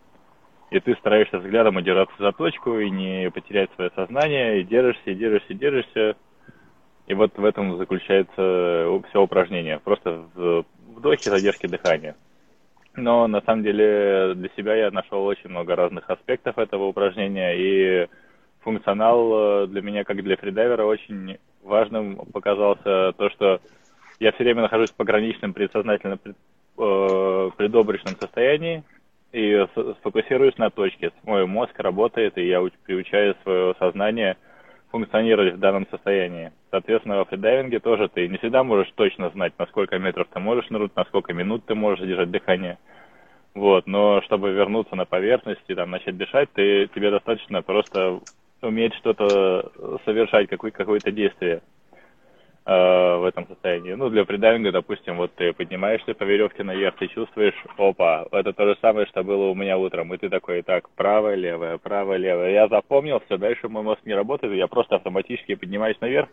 и 0.69 0.79
ты 0.79 0.95
стараешься 0.95 1.39
взглядом 1.39 1.77
удержаться 1.77 2.15
за 2.19 2.31
точку 2.31 2.77
и 2.77 2.89
не 2.91 3.31
потерять 3.31 3.71
свое 3.75 3.89
сознание, 3.95 4.61
и 4.61 4.63
держишься, 4.63 5.11
и 5.11 5.15
держишься, 5.15 5.53
и 5.53 5.55
держишься. 5.55 6.15
И 7.07 7.13
вот 7.13 7.35
в 7.37 7.43
этом 7.43 7.77
заключается 7.77 9.01
все 9.09 9.21
упражнение. 9.21 9.79
Просто 9.79 10.27
в 10.35 10.65
вдохе, 10.95 11.29
задержке 11.31 11.67
дыхания. 11.67 12.15
Но 12.95 13.27
на 13.27 13.41
самом 13.41 13.63
деле 13.63 14.33
для 14.35 14.49
себя 14.57 14.75
я 14.75 14.91
нашел 14.91 15.25
очень 15.25 15.49
много 15.49 15.75
разных 15.75 16.09
аспектов 16.09 16.57
этого 16.57 16.85
упражнения, 16.85 17.55
и 17.55 18.07
функционал 18.61 19.63
э, 19.63 19.67
для 19.67 19.81
меня, 19.81 20.03
как 20.03 20.23
для 20.23 20.37
фридайвера, 20.37 20.83
очень 20.85 21.37
важным 21.63 22.17
показался 22.31 23.13
то, 23.17 23.29
что 23.29 23.61
я 24.19 24.31
все 24.31 24.43
время 24.43 24.63
нахожусь 24.63 24.91
в 24.91 24.95
пограничном 24.95 25.53
предсознательном 25.53 26.17
пред, 26.17 26.35
э, 26.77 27.49
предобрачном 27.57 28.15
состоянии 28.19 28.83
и 29.31 29.65
сфокусируюсь 29.99 30.57
на 30.57 30.69
точке. 30.69 31.11
Мой 31.23 31.45
мозг 31.45 31.77
работает, 31.79 32.37
и 32.37 32.47
я 32.47 32.61
приучаю 32.85 33.35
свое 33.43 33.75
сознание 33.79 34.37
функционировать 34.89 35.55
в 35.55 35.59
данном 35.59 35.87
состоянии. 35.89 36.51
Соответственно, 36.71 37.17
во 37.17 37.25
фридайвинге 37.25 37.79
тоже 37.79 38.07
ты 38.07 38.27
не 38.27 38.37
всегда 38.37 38.63
можешь 38.63 38.91
точно 38.95 39.29
знать, 39.31 39.53
на 39.59 39.65
сколько 39.67 39.99
метров 39.99 40.27
ты 40.33 40.39
можешь 40.39 40.69
нырнуть, 40.69 40.95
на 40.95 41.03
сколько 41.05 41.33
минут 41.33 41.65
ты 41.65 41.75
можешь 41.75 41.99
задержать 41.99 42.31
дыхание. 42.31 42.77
Вот, 43.53 43.87
но 43.87 44.21
чтобы 44.21 44.51
вернуться 44.51 44.95
на 44.95 45.05
поверхность 45.05 45.63
и 45.67 45.75
там 45.75 45.89
начать 45.89 46.15
дышать, 46.15 46.49
ты, 46.53 46.87
тебе 46.93 47.11
достаточно 47.11 47.61
просто 47.61 48.19
уметь 48.61 48.93
что-то 48.95 49.99
совершать, 50.05 50.49
какое- 50.49 50.71
какое-то 50.71 51.11
действие. 51.11 51.61
Э, 52.69 53.15
в 53.15 53.23
этом 53.23 53.47
состоянии. 53.47 53.93
Ну, 53.93 54.09
для 54.09 54.25
фридайвинга, 54.25 54.73
допустим, 54.73 55.15
вот 55.15 55.33
ты 55.35 55.53
поднимаешься 55.53 56.13
по 56.13 56.25
веревке 56.25 56.65
наверх, 56.65 56.97
ты 56.97 57.07
чувствуешь, 57.07 57.55
опа, 57.77 58.25
это 58.29 58.51
то 58.51 58.65
же 58.65 58.77
самое, 58.81 59.07
что 59.07 59.23
было 59.23 59.45
у 59.45 59.55
меня 59.55 59.77
утром. 59.77 60.13
И 60.13 60.17
ты 60.17 60.27
такой, 60.27 60.63
так, 60.63 60.89
правая, 60.89 61.35
левая, 61.35 61.77
правая, 61.77 62.17
левая. 62.17 62.51
Я 62.51 62.67
запомнил, 62.67 63.21
все, 63.21 63.37
дальше 63.37 63.69
мой 63.69 63.83
мозг 63.83 64.01
не 64.03 64.13
работает, 64.13 64.53
я 64.53 64.67
просто 64.67 64.97
автоматически 64.97 65.55
поднимаюсь 65.55 65.95
наверх, 66.01 66.27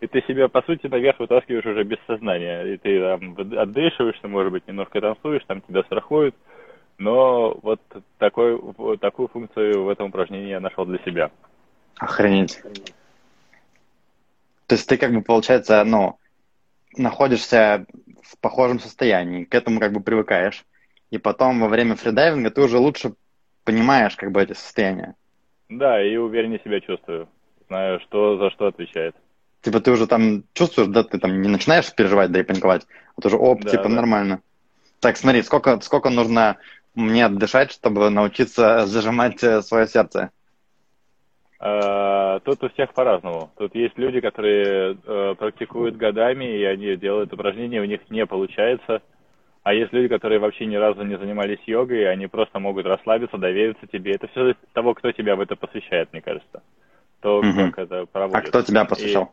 и 0.00 0.06
ты 0.06 0.22
себя, 0.28 0.46
по 0.46 0.62
сути, 0.62 0.86
наверх 0.86 1.18
вытаскиваешь 1.18 1.66
уже 1.66 1.82
без 1.82 1.98
сознания. 2.06 2.62
И 2.62 2.76
ты 2.76 3.00
там 3.00 3.36
отдышиваешься, 3.36 4.28
может 4.28 4.52
быть, 4.52 4.68
немножко 4.68 5.00
танцуешь, 5.00 5.42
там 5.48 5.60
тебя 5.62 5.82
страхуют. 5.82 6.36
Но 6.98 7.58
вот 7.62 7.80
такой, 8.18 8.60
такую 9.00 9.26
функцию 9.26 9.82
в 9.82 9.88
этом 9.88 10.10
упражнении 10.10 10.50
я 10.50 10.60
нашел 10.60 10.86
для 10.86 10.98
себя. 10.98 11.32
Охренеть. 11.96 12.60
То 14.66 14.74
есть 14.74 14.88
ты 14.88 14.96
как 14.96 15.12
бы, 15.12 15.22
получается, 15.22 15.84
ну, 15.84 16.18
находишься 16.96 17.86
в 18.22 18.38
похожем 18.38 18.80
состоянии, 18.80 19.44
к 19.44 19.54
этому 19.54 19.80
как 19.80 19.92
бы 19.92 20.00
привыкаешь. 20.00 20.64
И 21.10 21.18
потом 21.18 21.60
во 21.60 21.68
время 21.68 21.96
фридайвинга 21.96 22.50
ты 22.50 22.60
уже 22.62 22.78
лучше 22.78 23.14
понимаешь 23.64 24.16
как 24.16 24.32
бы 24.32 24.42
эти 24.42 24.52
состояния. 24.52 25.14
Да, 25.68 26.02
и 26.02 26.16
увереннее 26.16 26.60
себя 26.64 26.80
чувствую. 26.80 27.28
Знаю, 27.68 28.00
что 28.00 28.36
за 28.38 28.50
что 28.50 28.66
отвечает. 28.66 29.14
Типа 29.62 29.80
ты 29.80 29.90
уже 29.90 30.06
там 30.06 30.44
чувствуешь, 30.52 30.88
да, 30.88 31.04
ты 31.04 31.18
там 31.18 31.40
не 31.40 31.48
начинаешь 31.48 31.92
переживать, 31.94 32.30
да 32.30 32.40
и 32.40 32.42
паниковать. 32.42 32.86
Вот 33.16 33.26
уже, 33.26 33.36
оп, 33.36 33.62
да, 33.62 33.70
типа 33.70 33.84
да. 33.84 33.88
нормально. 33.88 34.40
Так, 35.00 35.16
смотри, 35.16 35.42
сколько, 35.42 35.80
сколько 35.80 36.10
нужно 36.10 36.58
мне 36.94 37.28
дышать, 37.28 37.72
чтобы 37.72 38.10
научиться 38.10 38.86
зажимать 38.86 39.42
э, 39.42 39.62
свое 39.62 39.86
сердце? 39.86 40.30
Э, 41.66 42.40
тут 42.44 42.62
у 42.62 42.68
всех 42.68 42.92
по-разному. 42.92 43.50
Тут 43.56 43.74
есть 43.74 43.96
люди, 43.96 44.20
которые 44.20 44.98
э, 45.02 45.34
практикуют 45.38 45.96
годами, 45.96 46.44
и 46.44 46.62
они 46.64 46.94
делают 46.96 47.32
упражнения, 47.32 47.80
у 47.80 47.86
них 47.86 48.00
не 48.10 48.26
получается. 48.26 49.00
А 49.62 49.72
есть 49.72 49.90
люди, 49.94 50.08
которые 50.08 50.40
вообще 50.40 50.66
ни 50.66 50.76
разу 50.76 51.02
не 51.04 51.16
занимались 51.16 51.60
йогой, 51.64 52.02
и 52.02 52.04
они 52.04 52.26
просто 52.26 52.58
могут 52.58 52.84
расслабиться, 52.84 53.38
довериться 53.38 53.86
тебе. 53.86 54.12
Это 54.12 54.28
все 54.28 54.50
от 54.50 54.58
того, 54.74 54.92
кто 54.92 55.10
тебя 55.12 55.36
в 55.36 55.40
это 55.40 55.56
посвящает, 55.56 56.12
мне 56.12 56.20
кажется. 56.20 56.62
То, 57.22 57.38
угу. 57.38 57.46
как 57.54 57.78
это 57.78 58.04
проводит. 58.12 58.44
А 58.44 58.46
кто 58.46 58.60
тебя 58.60 58.84
посвящал? 58.84 59.22
И, 59.24 59.26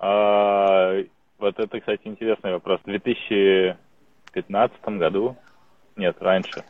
а, 0.00 1.04
вот 1.38 1.60
это, 1.60 1.78
кстати, 1.78 2.00
интересный 2.06 2.50
вопрос. 2.50 2.80
В 2.80 2.86
2015 2.86 4.84
году, 4.98 5.36
нет, 5.94 6.16
раньше, 6.18 6.64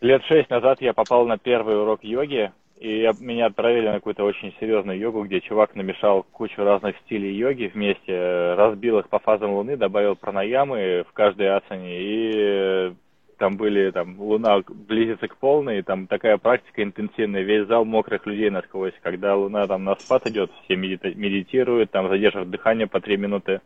Лет 0.00 0.22
шесть 0.24 0.48
назад 0.48 0.80
я 0.80 0.92
попал 0.92 1.26
на 1.26 1.38
первый 1.38 1.80
урок 1.80 2.04
йоги, 2.04 2.52
и 2.78 3.10
меня 3.20 3.46
отправили 3.46 3.88
на 3.88 3.94
какую-то 3.94 4.22
очень 4.22 4.54
серьезную 4.60 4.96
йогу, 4.96 5.24
где 5.24 5.40
чувак 5.40 5.74
намешал 5.74 6.22
кучу 6.22 6.62
разных 6.62 6.96
стилей 6.98 7.34
йоги 7.34 7.72
вместе, 7.74 8.54
разбил 8.54 9.00
их 9.00 9.08
по 9.08 9.18
фазам 9.18 9.54
Луны, 9.54 9.76
добавил 9.76 10.14
пранаямы 10.14 11.04
в 11.08 11.12
каждой 11.12 11.48
асане, 11.48 11.98
и 12.00 12.94
там 13.38 13.56
были, 13.56 13.90
там, 13.90 14.20
Луна 14.20 14.62
близится 14.68 15.26
к 15.26 15.36
полной, 15.36 15.80
и 15.80 15.82
там 15.82 16.06
такая 16.06 16.38
практика 16.38 16.84
интенсивная, 16.84 17.42
весь 17.42 17.66
зал 17.66 17.84
мокрых 17.84 18.24
людей 18.24 18.50
насквозь, 18.50 18.94
когда 19.02 19.34
Луна 19.34 19.66
там 19.66 19.82
на 19.82 19.96
спад 19.96 20.28
идет, 20.28 20.52
все 20.62 20.76
медитируют, 20.76 21.90
там 21.90 22.08
задерживают 22.08 22.50
дыхание 22.50 22.86
по 22.86 23.00
три 23.00 23.16
минуты 23.16 23.60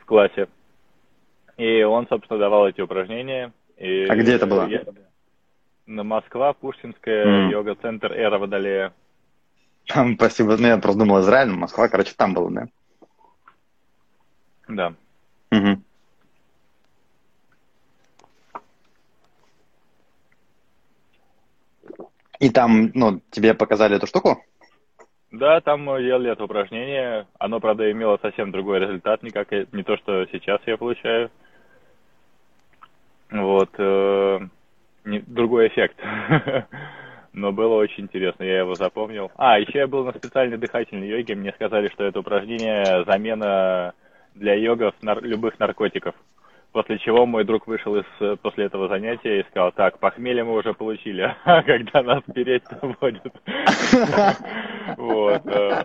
в 0.00 0.04
классе. 0.04 0.48
И 1.56 1.82
он, 1.84 2.08
собственно, 2.08 2.40
давал 2.40 2.68
эти 2.68 2.80
упражнения. 2.80 3.52
И 3.76 4.06
а 4.08 4.16
где 4.16 4.34
это 4.34 4.46
было? 4.46 4.66
Я... 4.66 4.82
Москва, 5.90 6.52
Пушкинская, 6.52 7.26
mm. 7.26 7.50
йога-центр 7.50 8.12
Эра 8.12 8.38
Водолея. 8.38 8.92
Спасибо. 9.84 10.56
Ну, 10.56 10.68
я 10.68 10.78
просто 10.78 11.00
думал, 11.00 11.20
Израиль, 11.20 11.48
но 11.48 11.56
Москва, 11.56 11.88
короче, 11.88 12.14
там 12.16 12.34
было, 12.34 12.50
да? 12.50 12.68
Да. 14.68 14.94
Угу. 15.50 15.82
И 22.38 22.50
там, 22.50 22.90
ну, 22.94 23.20
тебе 23.30 23.54
показали 23.54 23.96
эту 23.96 24.06
штуку? 24.06 24.44
Да, 25.30 25.60
там 25.60 25.84
мы 25.84 26.02
делали 26.02 26.30
это 26.30 26.44
упражнение. 26.44 27.26
Оно, 27.38 27.60
правда, 27.60 27.90
имело 27.90 28.18
совсем 28.22 28.50
другой 28.50 28.80
результат, 28.80 29.22
не, 29.22 29.30
как, 29.30 29.50
не 29.50 29.82
то, 29.82 29.96
что 29.96 30.26
сейчас 30.26 30.60
я 30.66 30.76
получаю. 30.76 31.30
Вот. 33.30 33.70
Э, 35.04 35.08
не, 35.08 35.20
другой 35.20 35.68
эффект. 35.68 35.96
Но 37.32 37.52
было 37.52 37.74
очень 37.74 38.04
интересно, 38.04 38.42
я 38.42 38.58
его 38.58 38.74
запомнил. 38.74 39.30
А, 39.36 39.58
еще 39.58 39.78
я 39.78 39.86
был 39.86 40.04
на 40.04 40.12
специальной 40.12 40.58
дыхательной 40.58 41.08
йоге, 41.08 41.36
мне 41.36 41.52
сказали, 41.52 41.88
что 41.88 42.04
это 42.04 42.20
упражнение 42.20 43.04
замена 43.04 43.92
для 44.34 44.54
йогов 44.54 44.94
нар- 45.02 45.22
любых 45.22 45.58
наркотиков. 45.60 46.14
После 46.72 46.98
чего 46.98 47.26
мой 47.26 47.44
друг 47.44 47.66
вышел 47.66 47.96
из, 47.96 48.38
после 48.38 48.66
этого 48.66 48.88
занятия 48.88 49.40
и 49.40 49.44
сказал, 49.44 49.72
так, 49.72 49.98
похмелье 49.98 50.44
мы 50.44 50.54
уже 50.54 50.72
получили, 50.72 51.34
а 51.44 51.62
когда 51.62 52.02
нас 52.02 52.22
переть-то 52.34 52.94
будет. 53.00 53.32
Вот. 54.96 55.46
Э, 55.46 55.84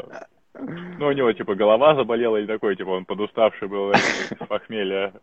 ну, 0.97 1.07
у 1.07 1.11
него, 1.11 1.31
типа, 1.33 1.53
голова 1.53 1.95
заболела 1.95 2.37
или 2.37 2.47
такой, 2.47 2.75
типа, 2.75 2.89
он 2.89 3.05
подуставший 3.05 3.67
был 3.67 3.91
похмелья. 4.47 5.13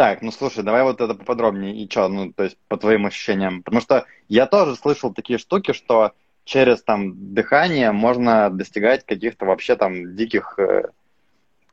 Так, 0.00 0.22
ну 0.22 0.30
слушай, 0.30 0.64
давай 0.64 0.82
вот 0.82 0.98
это 1.02 1.14
поподробнее. 1.14 1.76
И 1.76 1.90
что, 1.90 2.08
ну, 2.08 2.32
то 2.32 2.44
есть 2.44 2.56
по 2.68 2.78
твоим 2.78 3.04
ощущениям? 3.04 3.62
Потому 3.62 3.82
что 3.82 4.06
я 4.28 4.46
тоже 4.46 4.74
слышал 4.74 5.12
такие 5.12 5.38
штуки, 5.38 5.74
что 5.74 6.12
через 6.44 6.82
там 6.82 7.34
дыхание 7.34 7.92
можно 7.92 8.48
достигать 8.48 9.04
каких-то 9.04 9.44
вообще 9.44 9.76
там 9.76 10.16
диких 10.16 10.58
э, 10.58 10.84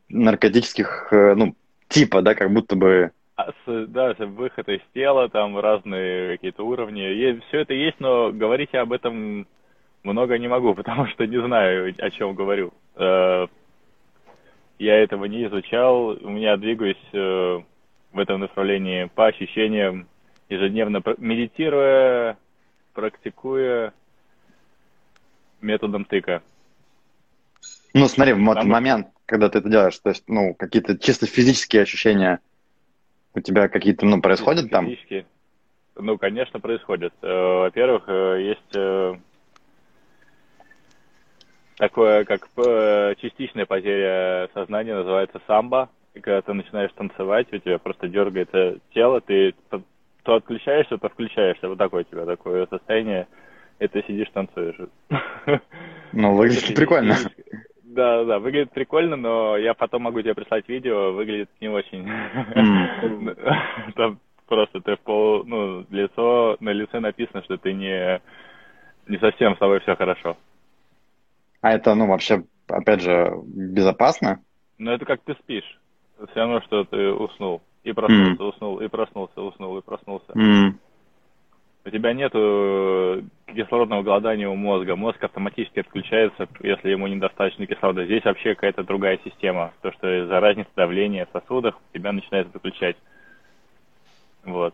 наркотических, 0.10 1.08
э, 1.14 1.36
ну, 1.36 1.56
типа, 1.88 2.22
да, 2.22 2.36
как 2.36 2.52
будто 2.52 2.76
бы 2.76 3.12
А, 3.38 3.54
да, 3.66 4.14
выход 4.20 4.68
из 4.68 4.82
тела, 4.94 5.30
там 5.30 5.58
разные 5.58 6.36
какие-то 6.36 6.64
уровни. 6.64 7.00
Есть, 7.00 7.46
все 7.46 7.62
это 7.62 7.74
есть, 7.74 8.02
но 8.02 8.34
говорить 8.34 8.72
я 8.74 8.82
об 8.82 8.92
этом 8.92 9.48
много 10.04 10.38
не 10.38 10.50
могу, 10.50 10.74
потому 10.76 11.08
что 11.08 11.26
не 11.26 11.42
знаю, 11.42 11.96
о 11.98 12.12
чем 12.12 12.36
говорю. 12.36 12.74
Э, 12.98 13.48
я 14.80 14.98
этого 14.98 15.24
не 15.24 15.46
изучал, 15.46 16.08
у 16.08 16.30
меня 16.30 16.58
двигаюсь 16.58 16.98
э, 17.14 17.62
в 18.18 18.20
этом 18.20 18.42
направлении 18.42 19.06
по 19.16 19.28
ощущениям, 19.28 20.08
ежедневно 20.50 21.02
медитируя, 21.18 22.38
практикуя 22.94 23.94
методом 25.62 26.04
тыка. 26.04 26.42
Ну, 27.94 28.08
смотри, 28.08 28.34
в 28.34 28.54
Там... 28.54 28.68
момент, 28.68 29.08
когда 29.28 29.50
ты 29.50 29.60
это 29.60 29.70
делаешь, 29.70 29.98
то 30.00 30.10
есть, 30.10 30.24
ну, 30.28 30.56
какие-то 30.56 30.98
чисто 30.98 31.28
физические 31.28 31.84
ощущения 31.84 32.40
у 33.36 33.40
тебя 33.40 33.70
какие-то, 33.70 34.06
ну, 34.06 34.20
происходят 34.20 34.70
там? 34.72 34.90
Ну, 35.96 36.18
конечно, 36.18 36.60
происходят. 36.60 37.14
Э, 37.22 37.60
во-первых, 37.60 38.08
есть 38.08 38.76
такое, 41.78 42.26
как 42.26 42.48
э, 42.58 43.16
частичная 43.22 43.66
потеря 43.66 44.50
сознания, 44.54 44.96
называется 44.96 45.40
самбо. 45.46 45.90
И 46.18 46.20
когда 46.20 46.42
ты 46.42 46.54
начинаешь 46.54 46.92
танцевать, 46.94 47.48
у 47.54 47.58
тебя 47.60 47.78
просто 47.78 48.08
дергается 48.08 48.80
тело, 48.92 49.22
ты 49.22 49.54
то 50.24 50.36
отключаешься, 50.36 50.98
то 50.98 51.10
включаешься. 51.10 51.70
Вот 51.70 51.78
такое 51.78 52.02
у 52.02 52.12
тебя 52.12 52.26
такое 52.26 52.66
состояние, 52.66 53.28
и 53.80 53.88
ты 53.88 54.04
сидишь, 54.08 54.30
танцуешь. 54.34 54.76
Ну, 56.14 56.36
выглядит 56.36 56.76
прикольно. 56.76 57.16
Да, 57.84 58.26
да, 58.26 58.38
выглядит 58.38 58.72
прикольно, 58.74 59.16
но 59.16 59.58
я 59.58 59.74
потом 59.74 60.04
могу 60.04 60.22
тебе 60.22 60.36
прислать 60.36 60.70
видео, 60.70 61.14
выглядит 61.14 61.50
не 61.60 61.68
очень. 61.68 62.08
Там 63.96 64.20
просто 64.46 64.82
ты 64.82 64.98
в 64.98 65.00
пол, 65.00 65.44
ну, 65.46 65.84
лицо, 65.90 66.58
на 66.60 66.72
лице 66.72 67.00
написано, 67.00 67.42
что 67.44 67.58
ты 67.58 67.74
не, 67.74 68.22
не 69.08 69.18
совсем 69.18 69.56
с 69.56 69.58
тобой 69.58 69.80
все 69.80 69.96
хорошо. 69.96 70.38
А 71.62 71.72
это, 71.72 71.96
ну, 71.96 72.08
вообще, 72.08 72.44
опять 72.68 73.02
же, 73.02 73.32
безопасно? 73.46 74.44
Ну, 74.78 74.92
это 74.92 75.06
как 75.06 75.22
ты 75.22 75.34
спишь. 75.42 75.80
Все 76.32 76.40
равно, 76.40 76.62
что 76.62 76.84
ты 76.84 77.12
уснул. 77.12 77.62
И 77.84 77.94
проснулся, 77.94 78.44
mm. 78.44 78.48
уснул, 78.48 78.80
и 78.80 78.88
проснулся, 78.88 79.42
уснул, 79.42 79.78
и 79.78 79.82
проснулся. 79.82 80.32
Mm. 80.34 80.74
У 81.86 81.90
тебя 81.90 82.12
нет 82.12 82.34
кислородного 83.56 84.04
голодания 84.04 84.50
у 84.50 84.56
мозга. 84.56 84.98
Мозг 84.98 85.24
автоматически 85.24 85.80
отключается, 85.80 86.50
если 86.62 86.90
ему 86.90 87.08
недостаточно 87.08 87.66
кислорода. 87.66 88.04
Здесь 88.04 88.26
вообще 88.26 88.56
какая-то 88.56 88.84
другая 88.84 89.20
система. 89.24 89.72
То, 89.82 89.94
что 89.94 90.24
из-за 90.24 90.40
разницы 90.42 90.70
давления 90.76 91.26
в 91.28 91.40
сосудах 91.40 91.76
тебя 91.94 92.12
начинает 92.12 92.54
выключать. 92.54 92.98
Вот. 94.44 94.74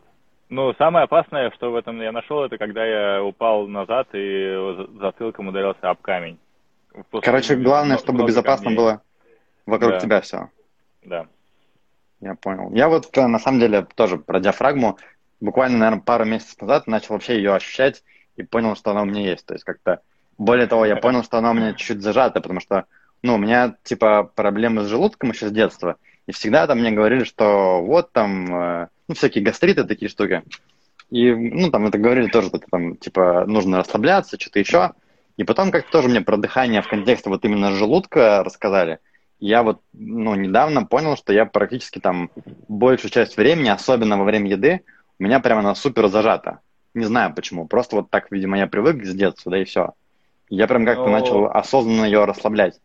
Ну, 0.50 0.74
самое 0.80 1.04
опасное, 1.04 1.52
что 1.52 1.72
в 1.72 1.76
этом 1.76 2.02
я 2.02 2.12
нашел, 2.12 2.44
это 2.44 2.58
когда 2.58 2.86
я 2.86 3.24
упал 3.24 3.68
назад 3.68 4.08
и 4.14 4.86
затылком 5.00 5.50
ударился 5.50 5.90
об 5.90 6.00
камень. 6.02 6.40
Короче, 7.22 7.56
главное, 7.56 7.98
чтобы 7.98 8.26
безопасно 8.26 8.66
камней. 8.66 8.78
было 8.78 9.02
вокруг 9.66 9.94
да. 9.94 10.00
тебя 10.00 10.22
все. 10.22 10.50
Да. 11.06 11.28
Я 12.22 12.36
понял. 12.36 12.72
Я 12.74 12.88
вот, 12.88 13.16
э, 13.18 13.28
на 13.28 13.40
самом 13.40 13.60
деле, 13.60 13.86
тоже 13.96 14.18
про 14.18 14.40
диафрагму 14.40 14.98
буквально, 15.42 15.78
наверное, 15.78 16.02
пару 16.02 16.26
месяцев 16.26 16.62
назад 16.62 16.88
начал 16.88 17.16
вообще 17.16 17.36
ее 17.36 17.54
ощущать 17.54 18.04
и 18.38 18.44
понял, 18.44 18.76
что 18.76 18.92
она 18.92 19.02
у 19.02 19.06
меня 19.06 19.22
есть. 19.22 19.46
То 19.46 19.54
есть 19.54 19.64
как-то... 19.64 20.00
Более 20.38 20.68
того, 20.68 20.86
я 20.86 20.96
понял, 20.96 21.24
что 21.24 21.38
она 21.38 21.52
у 21.52 21.54
меня 21.54 21.74
чуть-чуть 21.74 22.02
зажата, 22.02 22.42
потому 22.42 22.60
что, 22.60 22.86
ну, 23.22 23.36
у 23.36 23.38
меня, 23.38 23.76
типа, 23.84 24.24
проблемы 24.24 24.84
с 24.84 24.88
желудком 24.88 25.32
еще 25.32 25.48
с 25.48 25.52
детства. 25.52 25.98
И 26.26 26.32
всегда 26.32 26.66
там 26.66 26.80
мне 26.80 26.92
говорили, 26.92 27.24
что 27.24 27.84
вот 27.84 28.12
там, 28.14 28.56
э, 28.56 28.88
ну, 29.08 29.16
всякие 29.16 29.44
гастриты, 29.44 29.84
такие 29.84 30.10
штуки. 30.10 30.42
И, 31.12 31.32
ну, 31.32 31.70
там 31.70 31.86
это 31.86 31.98
говорили 32.00 32.28
тоже, 32.28 32.48
что 32.48 32.60
там, 32.60 32.96
типа, 32.96 33.46
нужно 33.46 33.78
расслабляться, 33.78 34.40
что-то 34.40 34.60
еще. 34.60 34.94
И 35.38 35.44
потом 35.44 35.72
как-то 35.72 35.92
тоже 35.92 36.10
мне 36.10 36.22
про 36.22 36.38
дыхание 36.38 36.82
в 36.82 36.88
контексте 36.88 37.30
вот 37.30 37.44
именно 37.46 37.72
желудка 37.72 38.44
рассказали. 38.44 39.00
Я 39.44 39.62
вот, 39.62 39.82
ну, 39.92 40.36
недавно 40.36 40.86
понял, 40.86 41.18
что 41.18 41.34
я 41.34 41.46
практически 41.46 42.00
там 42.00 42.30
большую 42.70 43.12
часть 43.12 43.36
времени, 43.36 43.68
особенно 43.68 44.18
во 44.18 44.24
время 44.24 44.50
еды, 44.50 44.84
у 45.20 45.24
меня 45.24 45.42
прямо 45.42 45.60
она 45.60 45.76
супер 45.76 46.08
зажата. 46.08 46.62
Не 46.94 47.04
знаю 47.04 47.34
почему, 47.36 47.68
просто 47.68 47.98
вот 47.98 48.10
так, 48.10 48.32
видимо, 48.32 48.58
я 48.58 48.68
привык 48.68 49.04
с 49.04 49.14
детства, 49.14 49.52
да 49.52 49.58
и 49.58 49.66
все. 49.66 49.96
Я 50.48 50.66
прям 50.66 50.86
как-то 50.86 51.08
ну, 51.08 51.12
начал 51.12 51.48
осознанно 51.48 52.06
ее 52.06 52.24
расслаблять. 52.24 52.80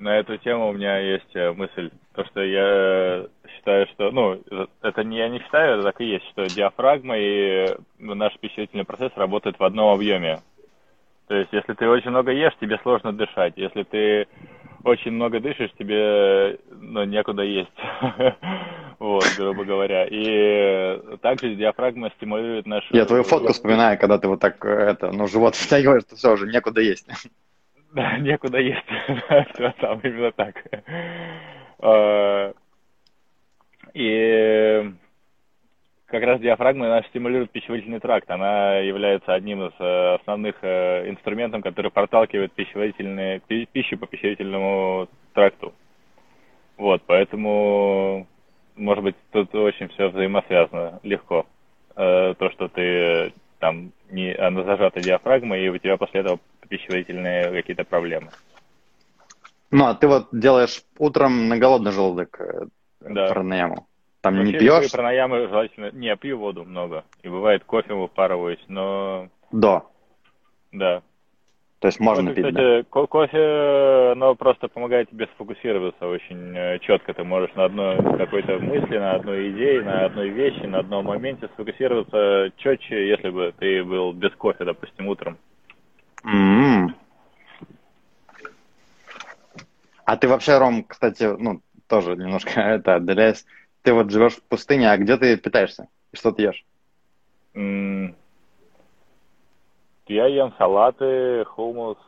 На 0.00 0.18
эту 0.18 0.36
тему 0.36 0.70
у 0.70 0.72
меня 0.72 0.98
есть 0.98 1.36
э, 1.36 1.52
мысль, 1.52 1.92
то 2.14 2.24
что 2.24 2.42
я 2.42 3.28
считаю, 3.54 3.86
что, 3.94 4.10
ну, 4.10 4.42
это 4.82 5.04
не 5.04 5.18
я 5.18 5.28
не 5.28 5.38
считаю, 5.38 5.74
это 5.74 5.92
так 5.92 6.00
и 6.00 6.06
есть, 6.06 6.28
что 6.30 6.44
диафрагма 6.44 7.16
и 7.16 7.76
наш 8.00 8.36
пищеварительный 8.40 8.84
процесс 8.84 9.12
работают 9.14 9.60
в 9.60 9.62
одном 9.62 9.94
объеме. 9.94 10.40
То 11.28 11.36
есть, 11.36 11.52
если 11.52 11.72
ты 11.74 11.88
очень 11.88 12.10
много 12.10 12.32
ешь, 12.32 12.56
тебе 12.60 12.80
сложно 12.82 13.12
дышать. 13.12 13.52
Если 13.56 13.84
ты 13.84 14.26
очень 14.84 15.12
много 15.12 15.40
дышишь, 15.40 15.70
тебе 15.78 16.58
ну, 16.70 17.04
некуда 17.04 17.42
есть. 17.42 17.72
вот, 18.98 19.24
грубо 19.36 19.64
говоря. 19.64 20.06
И 20.10 21.16
также 21.18 21.54
диафрагма 21.54 22.10
стимулирует 22.16 22.66
нашу... 22.66 22.94
Я 22.94 23.06
твою 23.06 23.22
фотку 23.22 23.52
вспоминаю, 23.52 23.98
когда 23.98 24.18
ты 24.18 24.28
вот 24.28 24.40
так, 24.40 24.64
это, 24.64 25.10
ну, 25.10 25.26
живот 25.26 25.54
втягиваешь, 25.56 26.04
то 26.04 26.16
все 26.16 26.32
уже 26.32 26.46
некуда 26.46 26.80
есть. 26.80 27.06
Да, 27.94 28.18
некуда 28.18 28.58
есть. 28.58 28.82
все 29.54 29.72
там, 29.80 30.00
именно 30.00 30.32
так. 30.32 30.56
А, 31.78 32.52
и 33.94 34.92
как 36.14 36.22
раз 36.22 36.40
диафрагма 36.40 36.86
она 36.86 37.02
стимулирует 37.08 37.50
пищеварительный 37.50 37.98
тракт. 37.98 38.30
Она 38.30 38.76
является 38.76 39.34
одним 39.34 39.66
из 39.66 39.72
э, 39.80 40.14
основных 40.14 40.54
э, 40.62 41.10
инструментов, 41.10 41.64
который 41.64 41.90
проталкивает 41.90 42.52
пищеварительные, 42.52 43.40
пищу 43.40 43.98
по 43.98 44.06
пищеварительному 44.06 45.08
тракту. 45.32 45.74
Вот, 46.76 47.02
поэтому, 47.06 48.28
может 48.76 49.02
быть, 49.02 49.16
тут 49.32 49.52
очень 49.56 49.88
все 49.88 50.08
взаимосвязано 50.08 51.00
легко. 51.02 51.46
Э, 51.96 52.34
то, 52.38 52.48
что 52.50 52.68
ты 52.68 53.32
там 53.58 53.90
не, 54.08 54.34
она 54.34 54.62
зажата 54.62 55.00
диафрагма, 55.00 55.58
и 55.58 55.68
у 55.68 55.78
тебя 55.78 55.96
после 55.96 56.20
этого 56.20 56.38
пищеварительные 56.68 57.50
какие-то 57.50 57.82
проблемы. 57.82 58.28
Ну, 59.72 59.86
а 59.86 59.94
ты 59.94 60.06
вот 60.06 60.28
делаешь 60.30 60.80
утром 60.96 61.48
на 61.48 61.58
голодный 61.58 61.90
желудок 61.90 62.40
да. 63.00 63.26
пранаяму? 63.30 63.88
Там 64.24 64.36
Вообще, 64.36 64.52
не 64.52 64.58
пьешь? 64.58 64.90
пранаямы 64.90 65.48
желательно... 65.48 65.90
Не, 65.92 66.16
пью 66.16 66.38
воду 66.38 66.64
много. 66.64 67.04
И 67.22 67.28
бывает 67.28 67.62
кофе 67.64 67.92
выпарываюсь, 67.92 68.64
но... 68.68 69.28
Да. 69.52 69.82
Да. 70.72 71.02
То 71.80 71.88
есть 71.88 72.00
можно 72.00 72.30
вот, 72.30 72.34
пить, 72.34 72.46
кстати, 72.46 72.86
да? 72.90 73.06
кофе, 73.06 74.12
оно 74.12 74.34
просто 74.34 74.68
помогает 74.68 75.10
тебе 75.10 75.28
сфокусироваться 75.34 76.06
очень 76.06 76.56
э, 76.56 76.78
четко. 76.78 77.12
Ты 77.12 77.22
можешь 77.22 77.54
на 77.54 77.66
одной 77.66 77.98
какой-то 78.16 78.58
мысли, 78.60 78.96
на 78.96 79.16
одной 79.16 79.50
идее, 79.50 79.82
на 79.82 80.06
одной 80.06 80.30
вещи, 80.30 80.64
на 80.64 80.78
одном 80.78 81.04
моменте 81.04 81.50
сфокусироваться 81.52 82.50
четче, 82.56 83.06
если 83.06 83.28
бы 83.28 83.52
ты 83.58 83.84
был 83.84 84.14
без 84.14 84.34
кофе, 84.36 84.64
допустим, 84.64 85.06
утром. 85.06 85.36
Mm-hmm. 86.24 86.94
А 90.06 90.16
ты 90.16 90.28
вообще, 90.28 90.56
Ром, 90.56 90.82
кстати, 90.84 91.24
ну, 91.24 91.60
тоже 91.88 92.16
немножко 92.16 92.52
это 92.60 92.94
отдаляясь, 92.94 93.44
ты 93.84 93.92
вот 93.92 94.10
живешь 94.10 94.34
в 94.34 94.42
пустыне, 94.42 94.90
а 94.90 94.96
где 94.96 95.16
ты 95.16 95.36
питаешься? 95.36 95.88
И 96.12 96.16
что 96.16 96.32
ты 96.32 96.42
ешь? 96.42 96.64
Я 100.06 100.26
ем 100.26 100.52
салаты, 100.58 101.44
хумус. 101.44 101.98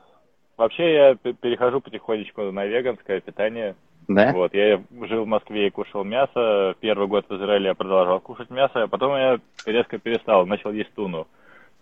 Вообще 0.57 0.95
я 0.95 1.15
перехожу 1.15 1.81
потихонечку 1.81 2.51
на 2.51 2.65
веганское 2.65 3.21
питание. 3.21 3.77
Да? 4.09 4.33
Вот, 4.33 4.55
я 4.55 4.83
жил 5.03 5.25
в 5.25 5.29
Москве 5.29 5.67
и 5.67 5.71
кушал 5.71 6.05
мясо. 6.05 6.75
Первый 6.81 7.09
год 7.09 7.27
в 7.29 7.37
Израиле 7.37 7.67
я 7.67 7.75
продолжал 7.75 8.21
кушать 8.21 8.51
мясо, 8.51 8.85
а 8.85 8.89
потом 8.89 9.15
я 9.17 9.39
резко 9.67 9.99
перестал, 9.99 10.47
начал 10.47 10.73
есть 10.73 10.93
туну. 10.95 11.27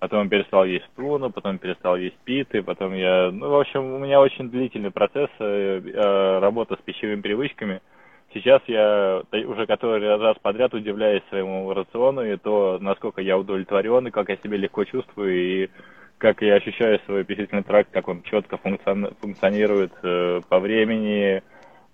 Потом 0.01 0.29
перестал 0.29 0.65
есть 0.65 0.87
туну, 0.97 1.31
потом 1.31 1.59
перестал 1.59 1.97
есть 1.97 2.17
питы, 2.25 2.63
потом 2.63 2.95
я... 2.95 3.31
Ну, 3.31 3.49
в 3.49 3.61
общем, 3.61 3.95
у 3.95 3.99
меня 3.99 4.21
очень 4.21 4.51
длительный 4.51 4.91
процесс 4.91 5.31
э, 5.39 5.81
э, 5.85 6.39
работы 6.41 6.77
с 6.77 6.85
пищевыми 6.85 7.21
привычками– 7.21 7.81
Сейчас 8.35 8.61
я 8.67 9.23
уже 9.47 9.67
который 9.67 10.17
раз 10.17 10.37
подряд 10.43 10.75
удивляюсь 10.75 11.23
своему 11.29 11.73
рациону 11.73 12.25
и 12.25 12.37
то, 12.37 12.79
насколько 12.81 13.23
я 13.23 13.39
удовлетворен, 13.39 14.09
и 14.09 14.11
как 14.11 14.29
я 14.29 14.37
себя 14.37 14.57
легко 14.57 14.85
чувствую, 14.85 15.37
и 15.37 15.71
как 16.19 16.43
я 16.43 16.57
ощущаю 16.57 16.99
свой 17.07 17.23
пищеварительный 17.23 17.63
тракт, 17.63 17.91
как 17.93 18.09
он 18.09 18.23
четко 18.23 18.57
функционирует 18.57 19.93
э, 20.03 20.41
по 20.49 20.59
времени, 20.59 21.43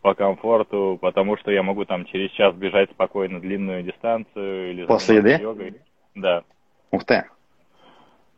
по 0.00 0.14
комфорту, 0.14 0.98
потому 1.00 1.36
что 1.36 1.50
я 1.50 1.62
могу 1.62 1.84
там 1.84 2.06
через 2.06 2.30
час 2.30 2.54
бежать 2.54 2.90
спокойно 2.90 3.38
длинную 3.38 3.82
дистанцию 3.82 4.70
или 4.70 4.86
после 4.86 5.16
еды. 5.16 5.38
Йогой. 5.42 5.74
Да. 6.14 6.42
Ух 6.90 7.04
ты. 7.04 7.24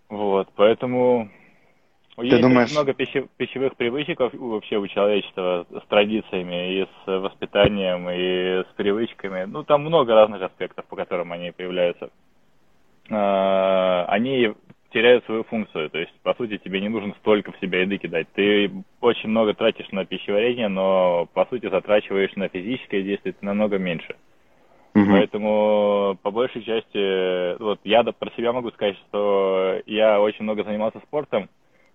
Вот, 0.08 0.48
поэтому 0.56 1.30
Ты 2.16 2.26
Есть 2.26 2.42
думаешь- 2.42 2.72
много 2.72 2.92
пищев- 2.92 3.28
пищевых 3.38 3.74
привычек 3.76 4.20
вообще 4.20 4.76
у 4.76 4.86
человечества 4.86 5.66
с 5.70 5.86
традициями 5.88 6.74
и 6.74 6.84
с 6.84 7.06
воспитанием, 7.06 8.08
и 8.10 8.62
с 8.64 8.74
привычками. 8.76 9.44
Ну, 9.44 9.62
там 9.64 9.80
много 9.82 10.14
разных 10.14 10.42
аспектов, 10.42 10.84
по 10.86 10.96
которым 10.96 11.32
они 11.32 11.52
появляются. 11.52 12.10
А, 13.10 14.04
Они 14.08 14.52
теряют 14.92 15.24
свою 15.24 15.44
функцию. 15.44 15.88
То 15.88 15.98
есть, 15.98 16.12
по 16.22 16.34
сути, 16.34 16.58
тебе 16.58 16.80
не 16.82 16.90
нужно 16.90 17.14
столько 17.20 17.50
в 17.52 17.58
себя 17.60 17.80
еды 17.80 17.96
кидать. 17.96 18.26
Ты 18.34 18.70
очень 19.00 19.30
много 19.30 19.54
тратишь 19.54 19.90
на 19.90 20.04
пищеварение, 20.04 20.68
но, 20.68 21.26
по 21.32 21.46
сути, 21.46 21.70
затрачиваешь 21.70 22.34
на 22.36 22.48
физическое 22.48 23.02
действие 23.02 23.32
ты 23.32 23.46
намного 23.46 23.78
меньше. 23.78 24.16
Мгм. 24.94 25.12
Поэтому, 25.12 26.18
по 26.22 26.30
большей 26.30 26.62
части, 26.62 27.58
вот 27.58 27.80
я 27.84 28.02
про 28.04 28.30
себя 28.36 28.52
могу 28.52 28.70
сказать, 28.72 28.98
что 29.08 29.80
я 29.86 30.20
очень 30.20 30.42
много 30.42 30.62
занимался 30.64 30.98
спортом, 31.00 31.48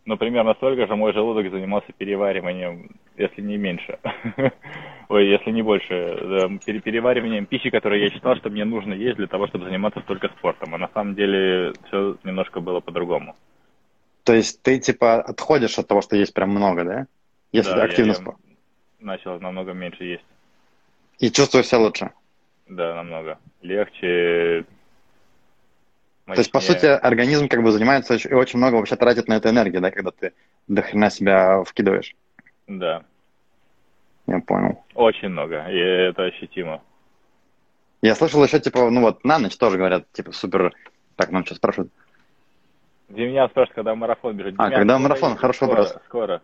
но 0.08 0.16
примерно 0.16 0.54
столько 0.54 0.88
же 0.88 0.96
мой 0.96 1.12
желудок 1.12 1.52
занимался 1.52 1.92
перевариванием, 1.92 2.92
если 3.18 3.42
не 3.42 3.58
меньше. 3.58 4.00
Ой, 5.10 5.28
если 5.28 5.52
не 5.52 5.62
больше. 5.62 5.90
Перевариванием 6.84 7.46
пищи, 7.46 7.70
которую 7.70 8.02
я 8.02 8.10
считал, 8.10 8.38
что 8.38 8.50
мне 8.50 8.64
нужно 8.64 8.94
есть 8.94 9.18
для 9.18 9.28
того, 9.28 9.48
чтобы 9.48 9.66
заниматься 9.66 10.00
только 10.00 10.30
спортом. 10.30 10.74
А 10.74 10.78
на 10.78 10.88
самом 10.94 11.16
деле 11.16 11.74
все 11.88 12.16
немножко 12.24 12.62
было 12.62 12.80
по-другому. 12.80 13.36
То 14.24 14.34
есть 14.34 14.62
ты 14.64 14.80
типа 14.80 15.16
отходишь 15.22 15.78
от 15.78 15.88
того, 15.88 16.02
что 16.02 16.16
есть 16.16 16.34
прям 16.34 16.52
много, 16.52 16.86
да? 16.86 17.08
Если 17.52 17.72
Да, 17.72 17.78
я- 17.78 17.84
активно 17.84 18.12
я 18.12 18.16
спор- 18.16 18.36
Начал 19.00 19.40
намного 19.42 19.74
меньше 19.74 20.06
есть. 20.06 20.26
И 21.20 21.30
чувствуешь 21.32 21.68
себя 21.68 21.80
лучше. 21.80 22.12
Да, 22.70 22.96
намного. 22.96 23.40
Легче. 23.62 24.64
То 26.28 26.40
есть, 26.40 26.52
по 26.52 26.60
сути, 26.60 26.86
организм 26.86 27.48
как 27.48 27.64
бы 27.64 27.72
занимается 27.72 28.16
и 28.16 28.34
очень 28.34 28.60
много 28.60 28.76
вообще 28.76 28.98
тратит 28.98 29.30
на 29.30 29.38
это 29.38 29.50
энергии, 29.50 29.78
да, 29.78 29.92
когда 29.92 30.12
ты 30.12 30.34
до 30.68 30.82
хрена 30.82 31.10
себя 31.10 31.64
вкидываешь. 31.64 32.16
Да, 32.68 33.04
Я 34.28 34.40
понял. 34.42 34.84
очень 34.94 35.30
много. 35.30 35.66
И 35.70 35.78
это 35.78 36.24
ощутимо. 36.26 36.82
Я 38.02 38.14
слышал 38.16 38.44
еще, 38.44 38.60
типа, 38.60 38.90
ну 38.90 39.02
вот 39.02 39.24
на 39.24 39.40
ночь 39.40 39.58
тоже 39.58 39.78
говорят, 39.78 40.12
типа, 40.12 40.34
супер... 40.34 40.74
Так, 41.16 41.32
нам 41.32 41.46
что 41.46 41.56
спрашивают? 41.56 41.92
Демьян 43.10 43.50
спрашивает, 43.50 43.76
когда 43.76 43.96
марафон 43.96 44.36
бежит. 44.36 44.56
А, 44.58 44.66
Демьян, 44.66 44.80
когда 44.82 44.94
скоро 44.96 45.08
марафон? 45.08 45.38
Хороший 45.38 45.56
скоро, 45.58 45.70
вопрос. 45.70 45.96
Скоро. 46.06 46.42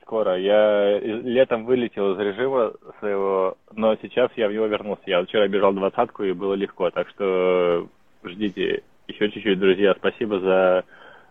Скоро. 0.00 0.38
Я 0.38 0.98
летом 0.98 1.66
вылетел 1.66 2.14
из 2.14 2.18
режима 2.18 2.72
своего, 2.98 3.58
но 3.72 3.94
сейчас 3.96 4.30
я 4.36 4.48
в 4.48 4.52
него 4.52 4.66
вернулся. 4.66 5.02
Я 5.04 5.22
вчера 5.22 5.46
бежал 5.46 5.74
двадцатку 5.74 6.24
и 6.24 6.32
было 6.32 6.54
легко. 6.54 6.90
Так 6.90 7.08
что 7.10 7.86
ждите 8.24 8.82
еще 9.06 9.30
чуть-чуть, 9.30 9.58
друзья. 9.58 9.94
Спасибо 9.98 10.40
за 10.40 10.84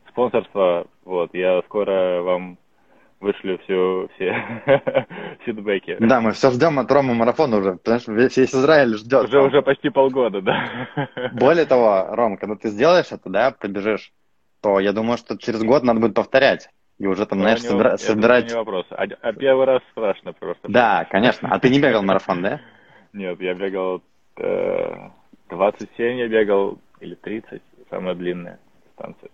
спонсорство. 0.09 0.87
Вот, 1.05 1.33
я 1.33 1.61
скоро 1.65 2.21
вам 2.21 2.57
вышлю 3.19 3.59
все, 3.63 4.09
все 4.15 4.35
фидбэки. 5.45 5.97
Да, 5.99 6.21
мы 6.21 6.31
все 6.33 6.51
ждем 6.51 6.79
от 6.79 6.91
Ромы 6.91 7.13
марафона 7.13 7.57
уже, 7.57 7.73
потому 7.75 7.99
что 7.99 8.13
весь, 8.13 8.37
весь 8.37 8.53
Израиль 8.53 8.95
ждет. 8.95 9.27
Уже, 9.27 9.41
уже 9.41 9.61
почти 9.61 9.89
полгода, 9.89 10.41
да. 10.41 10.87
Более 11.31 11.65
того, 11.65 12.07
Ром, 12.15 12.37
когда 12.37 12.55
ты 12.55 12.69
сделаешь 12.69 13.11
это, 13.11 13.29
да, 13.29 13.51
пробежишь, 13.51 14.11
то 14.61 14.79
я 14.79 14.93
думаю, 14.93 15.17
что 15.17 15.37
через 15.37 15.63
год 15.63 15.83
надо 15.83 15.99
будет 15.99 16.13
повторять. 16.15 16.69
И 16.99 17.05
уже 17.05 17.25
там, 17.27 17.39
знаешь, 17.39 17.61
Ну, 17.63 17.69
не- 17.69 17.75
собира- 17.75 17.93
это 17.93 17.97
собирать... 17.99 18.47
Не 18.49 18.55
вопрос. 18.55 18.85
А, 18.89 19.03
а 19.21 19.33
первый 19.33 19.65
раз 19.65 19.81
страшно 19.91 20.33
просто. 20.33 20.67
Да, 20.67 21.05
конечно. 21.05 21.47
А 21.51 21.59
ты 21.59 21.69
не 21.69 21.79
бегал 21.79 22.01
марафон, 22.01 22.41
да? 22.41 22.59
Нет, 23.13 23.39
я 23.39 23.53
бегал 23.53 24.01
э, 24.37 25.09
27 25.49 26.17
я 26.19 26.27
бегал, 26.27 26.79
или 26.99 27.15
30, 27.15 27.61
самая 27.89 28.15
длинная 28.15 28.59
дистанция. 28.85 29.29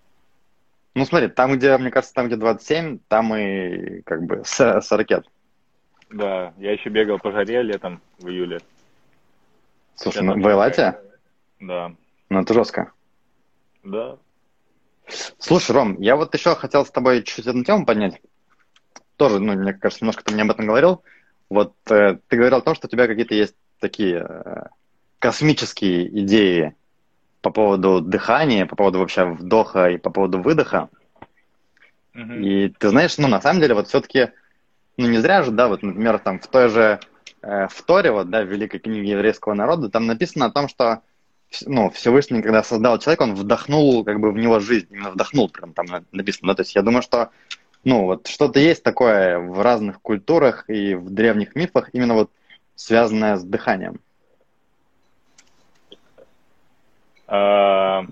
Ну, 0.96 1.06
смотри, 1.06 1.28
там, 1.30 1.54
где, 1.54 1.76
мне 1.78 1.90
кажется, 1.90 2.14
там, 2.14 2.28
где 2.28 2.36
27, 2.36 3.00
там 3.08 3.36
и 3.36 4.02
как 4.02 4.24
бы 4.24 4.44
с, 4.46 4.92
ракет. 4.92 5.26
Да, 6.10 6.54
я 6.58 6.74
еще 6.74 6.90
бегал 6.90 7.18
по 7.18 7.32
жаре 7.32 7.64
летом, 7.64 8.00
в 8.20 8.28
июле. 8.28 8.60
Слушай, 9.96 10.22
ну, 10.24 10.40
в 10.40 10.48
Эйлате? 10.48 11.00
Да, 11.60 11.94
Ну, 12.30 12.42
это 12.42 12.54
жестко. 12.54 12.92
да. 13.84 14.18
Слушай, 15.38 15.72
Ром, 15.72 16.00
я 16.00 16.16
вот 16.16 16.34
еще 16.34 16.56
хотел 16.56 16.86
с 16.86 16.92
тобой 16.92 17.24
чуть-чуть 17.24 17.48
одну 17.48 17.64
тему 17.64 17.86
поднять. 17.86 18.22
Тоже, 19.18 19.40
ну, 19.40 19.54
мне 19.54 19.74
кажется, 19.74 20.04
немножко 20.04 20.24
ты 20.24 20.34
мне 20.34 20.44
об 20.44 20.52
этом 20.52 20.66
говорил. 20.66 21.04
Вот 21.50 21.76
э, 21.90 22.18
ты 22.28 22.38
говорил 22.38 22.58
о 22.58 22.62
том, 22.62 22.74
что 22.74 22.88
у 22.88 22.90
тебя 22.90 23.08
какие-то 23.08 23.36
есть 23.36 23.56
такие 23.80 24.26
э, 24.28 24.64
космические 25.24 26.20
идеи 26.24 26.76
по 27.40 27.50
поводу 27.50 28.02
дыхания, 28.02 28.66
по 28.66 28.76
поводу 28.76 29.00
вообще 29.00 29.24
вдоха 29.24 29.88
и 29.88 29.98
по 29.98 30.10
поводу 30.10 30.42
выдоха. 30.42 30.90
Мгм. 32.14 32.44
И 32.44 32.68
ты 32.68 32.90
знаешь, 32.90 33.18
ну, 33.18 33.30
на 33.30 33.40
самом 33.40 33.62
деле, 33.62 33.74
вот 33.74 33.88
все-таки, 33.88 34.32
ну, 34.98 35.08
не 35.08 35.20
зря 35.20 35.42
же, 35.44 35.52
да, 35.52 35.70
вот, 35.70 35.82
например, 35.82 36.20
там 36.20 36.42
в 36.42 36.48
той 36.48 36.68
же 36.68 37.00
э, 37.42 37.68
в 37.70 37.82
Торе, 37.84 38.12
вот, 38.12 38.30
да, 38.32 38.42
в 38.42 38.50
Великой 38.50 38.82
книге 38.82 39.12
еврейского 39.12 39.54
народа, 39.54 39.90
там 39.90 40.08
написано 40.08 40.48
о 40.48 40.52
том, 40.52 40.68
что, 40.68 41.04
ну, 41.66 41.90
Всевышний, 41.90 42.42
когда 42.42 42.62
создал 42.62 43.00
человека, 43.00 43.24
он 43.24 43.36
вдохнул, 43.36 44.04
как 44.04 44.20
бы, 44.20 44.30
в 44.30 44.38
него 44.38 44.60
жизнь, 44.60 44.88
именно 44.90 45.12
вдохнул, 45.12 45.48
прям 45.48 45.72
там 45.72 45.86
на- 45.86 46.04
написано, 46.12 46.50
да, 46.50 46.56
то 46.56 46.62
есть 46.64 46.76
я 46.76 46.82
думаю, 46.82 47.02
что, 47.02 47.30
ну, 47.86 48.04
вот 48.08 48.28
что-то 48.28 48.60
есть 48.60 48.84
такое 48.84 49.40
в 49.40 49.62
разных 49.62 50.02
культурах 50.02 50.66
и 50.68 50.96
в 50.96 51.10
древних 51.10 51.56
мифах, 51.56 51.92
именно 51.94 52.14
вот 52.14 52.30
связанное 52.76 53.38
с 53.38 53.44
дыханием. 53.46 54.02
А, 57.28 58.06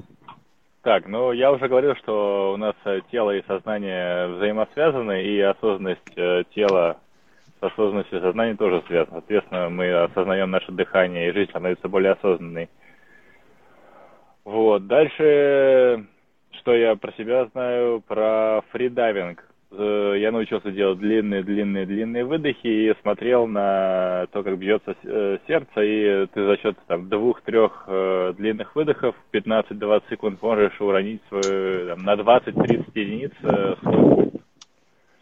так, 0.84 1.08
ну 1.08 1.32
я 1.32 1.52
уже 1.52 1.67
говорил, 1.67 1.95
что 1.97 2.54
у 2.54 2.58
нас 2.58 2.76
э, 2.86 3.02
тело 3.12 3.32
и 3.32 3.45
сознание 3.45 4.28
взаимосвязаны, 4.28 5.24
и 5.24 5.39
осознанность 5.41 6.02
э, 6.15 6.43
тела 6.56 6.97
с 7.60 7.63
осознанностью 7.63 8.19
сознания 8.21 8.56
тоже 8.56 8.82
связаны. 8.88 9.19
Соответственно, 9.19 9.69
мы 9.69 9.91
осознаем 9.93 10.50
наше 10.50 10.71
дыхание, 10.71 11.30
и 11.30 11.34
жизнь 11.34 11.52
становится 11.52 11.88
более 11.88 12.13
осознанной. 12.13 12.69
Вот. 14.43 14.88
Дальше, 14.88 16.06
что 16.60 16.76
я 16.76 16.95
про 16.95 17.12
себя 17.13 17.45
знаю, 17.54 18.02
про 18.02 18.62
фридайвинг. 18.71 19.45
Э, 19.71 20.15
Я 20.17 20.31
научился 20.31 20.71
делать 20.71 20.99
длинные, 20.99 21.43
длинные, 21.43 21.86
длинные 21.86 22.25
выдохи 22.25 22.67
и 22.67 22.93
смотрел 23.01 23.47
на 23.47 24.27
то, 24.31 24.43
как 24.43 24.57
бьется 24.57 24.95
э, 25.03 25.38
сердце, 25.47 25.81
и 25.81 26.25
ты 26.27 26.45
за 26.45 26.57
счет 26.57 26.77
там 26.88 27.07
двух-трех 27.10 27.86
э, 27.88 28.34
длинных 28.38 28.75
выдохов 28.75 29.15
15-20 29.31 30.03
секунд 30.10 30.41
можешь 30.41 30.79
уронить 30.81 31.21
свою, 31.29 31.88
там, 31.88 31.99
на 31.99 32.13
20-30 32.15 32.91
единиц 32.95 33.31
свой 33.39 33.75
пульс. 34.15 34.31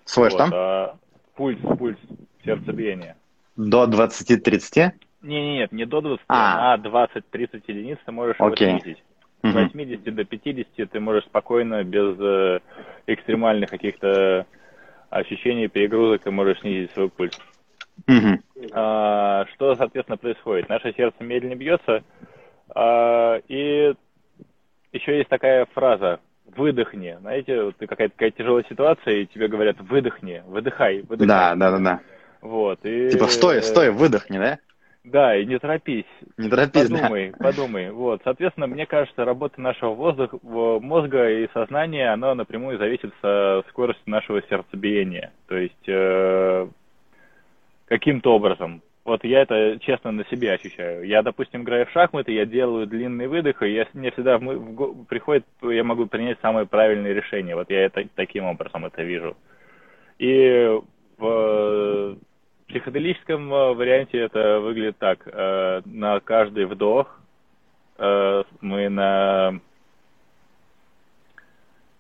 Свой 0.06 0.30
Вот, 0.30 0.34
что? 0.48 0.50
а 0.52 0.96
пульс, 1.36 1.60
пульс, 1.78 1.98
сердцебиение. 2.44 3.16
До 3.56 3.86
20-30? 3.86 4.92
Не, 5.22 5.42
не, 5.42 5.54
нет, 5.58 5.72
не 5.72 5.86
до 5.86 6.02
20, 6.02 6.24
А. 6.28 6.74
а 6.74 6.78
20-30 6.78 7.62
единиц 7.68 8.00
ты 8.06 8.12
можешь 8.12 8.38
Окей. 8.40 8.80
снизить. 8.80 9.04
С 9.42 9.44
Мгм. 9.44 9.54
80 9.54 10.16
до 10.16 10.26
50 10.26 10.92
ты 10.92 11.00
можешь 11.00 11.24
спокойно, 11.26 11.84
без 11.84 12.16
э, 12.20 12.60
экстремальных 13.08 13.70
каких-то 13.70 14.46
ощущений, 15.10 15.68
перегрузок, 15.68 16.24
ты 16.24 16.32
можешь 16.32 16.60
снизить 16.60 16.92
свой 16.92 17.10
пульс. 17.10 17.34
А, 18.74 19.46
что, 19.54 19.76
соответственно, 19.76 20.18
происходит? 20.18 20.68
Наше 20.70 20.94
сердце 20.94 21.24
медленно 21.24 21.56
бьется, 21.56 22.04
а, 22.76 23.40
и 23.48 23.94
еще 24.92 25.18
есть 25.18 25.30
такая 25.30 25.66
фраза 25.74 26.20
«выдохни». 26.46 27.16
Знаете, 27.22 27.64
вот 27.64 27.78
ты 27.78 27.88
какая-то 27.88 28.14
такая 28.14 28.32
тяжелая 28.32 28.66
ситуация, 28.68 29.16
и 29.16 29.26
тебе 29.28 29.48
говорят 29.48 29.80
«выдохни», 29.80 30.44
«выдыхай», 30.46 31.02
«выдыхай». 31.02 31.28
Да, 31.28 31.56
да, 31.56 31.72
да, 31.72 31.80
да. 31.80 32.00
Вот, 32.42 32.80
и, 32.84 33.12
Типа, 33.12 33.28
стой, 33.28 33.62
стой, 33.62 33.92
выдохни, 33.92 34.38
да? 34.38 34.60
Да, 35.12 35.36
и 35.36 35.46
не 35.46 35.58
торопись. 35.58 36.06
Не 36.38 36.50
торопись, 36.50 36.88
да? 36.90 36.98
Подумай, 36.98 37.34
подумай. 37.38 37.92
Вот, 37.92 38.22
соответственно, 38.24 38.68
мне 38.68 38.86
кажется, 38.86 39.26
работа 39.26 39.60
нашего 39.60 39.94
воздуха, 39.94 40.38
в- 40.44 40.80
мозга 40.80 41.30
и 41.30 41.48
сознания, 41.54 42.12
она 42.12 42.36
напрямую 42.36 42.78
зависит 42.78 43.12
со 43.22 43.64
скоростью 43.70 44.04
нашего 44.08 44.42
сердцебиения. 44.44 45.32
То 45.48 45.58
есть 45.58 45.88
э, 45.88 46.68
каким-то 47.88 48.34
образом. 48.36 48.82
Вот 49.04 49.24
я 49.24 49.42
это 49.42 49.80
честно 49.80 50.12
на 50.12 50.24
себе 50.26 50.54
ощущаю. 50.54 51.08
Я, 51.08 51.24
допустим, 51.24 51.64
играю 51.64 51.88
в 51.88 51.92
шахматы, 51.92 52.32
я 52.32 52.46
делаю 52.46 52.86
длинный 52.86 53.28
выдох, 53.28 53.64
и 53.64 53.74
я, 53.74 53.88
мне 53.94 54.12
всегда 54.12 54.38
в 54.38 54.42
в 54.44 55.06
приходит, 55.06 55.46
я 55.64 55.84
могу 55.84 56.06
принять 56.06 56.38
самое 56.42 56.68
правильное 56.68 57.14
решение. 57.14 57.56
Вот 57.56 57.72
я 57.72 57.86
это 57.86 58.08
таким 58.14 58.46
образом 58.46 58.86
это 58.86 59.02
вижу. 59.02 59.36
И 60.20 60.80
в 61.18 62.18
психоделическом 62.70 63.54
э, 63.54 63.74
варианте 63.74 64.20
это 64.20 64.60
выглядит 64.60 64.98
так. 64.98 65.20
Э, 65.26 65.82
На 65.86 66.20
каждый 66.20 66.66
вдох 66.66 67.20
э, 67.98 68.44
мы 68.62 68.90
на 68.90 69.60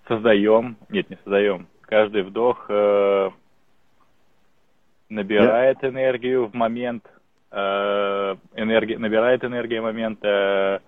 создаем, 0.07 0.77
нет, 0.89 1.09
не 1.09 1.17
создаем, 1.17 1.67
каждый 1.81 2.23
вдох 2.23 2.67
набирает 5.09 5.83
энергию 5.83 6.47
в 6.47 6.53
момент, 6.53 7.03
э, 7.51 8.35
энергия, 8.55 8.97
набирает 8.97 9.43
энергию 9.43 9.81
в 9.81 9.85
момент, 9.85 10.19
э, 10.23 10.79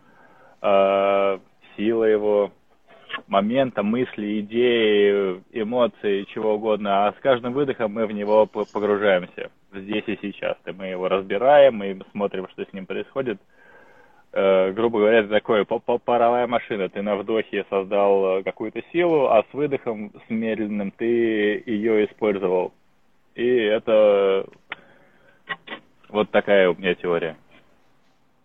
э, 0.62 1.39
сила 1.76 2.03
его 2.03 2.51
момента, 3.28 3.84
мысли, 3.84 4.39
идеи, 4.41 5.41
эмоции, 5.51 6.24
чего 6.34 6.56
угодно, 6.56 7.08
а 7.08 7.14
с 7.14 7.16
каждым 7.22 7.53
выдохом 7.53 7.93
мы 7.93 8.06
в 8.06 8.12
него 8.12 8.45
погружаемся 8.45 9.49
здесь 9.74 10.03
и 10.07 10.17
сейчас. 10.22 10.57
И 10.65 10.72
мы 10.72 10.88
его 10.88 11.07
разбираем, 11.07 11.76
мы 11.76 11.99
смотрим, 12.11 12.47
что 12.49 12.65
с 12.65 12.74
ним 12.74 12.86
происходит. 12.86 13.39
Э, 14.34 14.72
грубо 14.72 14.99
говоря, 14.99 15.19
это 15.19 15.30
такое 15.30 15.65
паровая 15.65 16.47
машина. 16.47 16.89
Ты 16.89 17.01
на 17.01 17.15
вдохе 17.15 17.65
создал 17.69 18.39
э, 18.39 18.43
какую-то 18.43 18.82
силу, 18.91 19.28
а 19.28 19.43
с 19.43 19.53
выдохом, 19.53 20.11
с 20.28 20.30
медленным, 20.30 20.91
ты 20.91 21.63
ее 21.65 22.05
использовал. 22.05 22.74
И 23.36 23.45
это 23.45 24.45
вот 26.09 26.30
такая 26.32 26.69
у 26.69 26.76
меня 26.76 26.95
теория. 26.95 27.38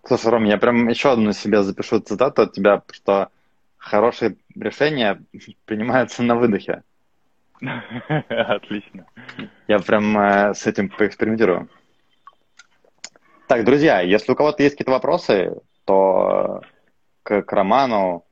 Слушай, 0.04 0.30
Ром, 0.30 0.44
я 0.44 0.58
прям 0.58 0.88
еще 0.88 1.10
одну 1.12 1.32
себе 1.32 1.62
запишу 1.62 2.00
цитату 2.00 2.42
от 2.42 2.52
тебя, 2.52 2.82
что 2.92 3.28
хорошие 3.76 4.36
решения 4.54 5.20
принимаются 5.66 6.22
на 6.22 6.36
выдохе. 6.36 6.82
Отлично. 8.28 9.06
Я 9.68 9.78
прям 9.78 10.18
э, 10.18 10.54
с 10.54 10.66
этим 10.66 10.88
поэкспериментирую. 10.88 11.68
Так, 13.48 13.64
друзья, 13.64 14.00
если 14.00 14.32
у 14.32 14.34
кого-то 14.34 14.62
есть 14.62 14.74
какие-то 14.74 14.92
вопросы, 14.92 15.56
то 15.84 16.62
к, 17.22 17.42
к 17.42 17.52
Роману 17.52 18.24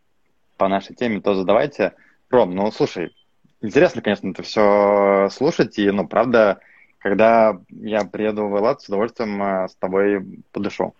по 0.57 0.69
нашей 0.69 0.95
теме 0.95 1.21
то 1.21 1.35
задавайте. 1.35 1.95
Ром, 2.31 2.55
ну 2.55 2.71
слушай, 2.71 3.15
интересно, 3.61 4.03
конечно, 4.03 4.31
это 4.31 4.43
все 4.43 5.29
слушать, 5.31 5.79
и, 5.79 5.91
ну, 5.91 6.07
правда, 6.07 6.61
когда 6.99 7.59
я 7.69 8.05
приеду 8.05 8.49
в 8.49 8.57
Эллад, 8.57 8.83
с 8.83 8.89
удовольствием 8.89 9.43
э, 9.43 9.69
с 9.69 9.77
тобой 9.77 10.43
подышу. 10.53 10.95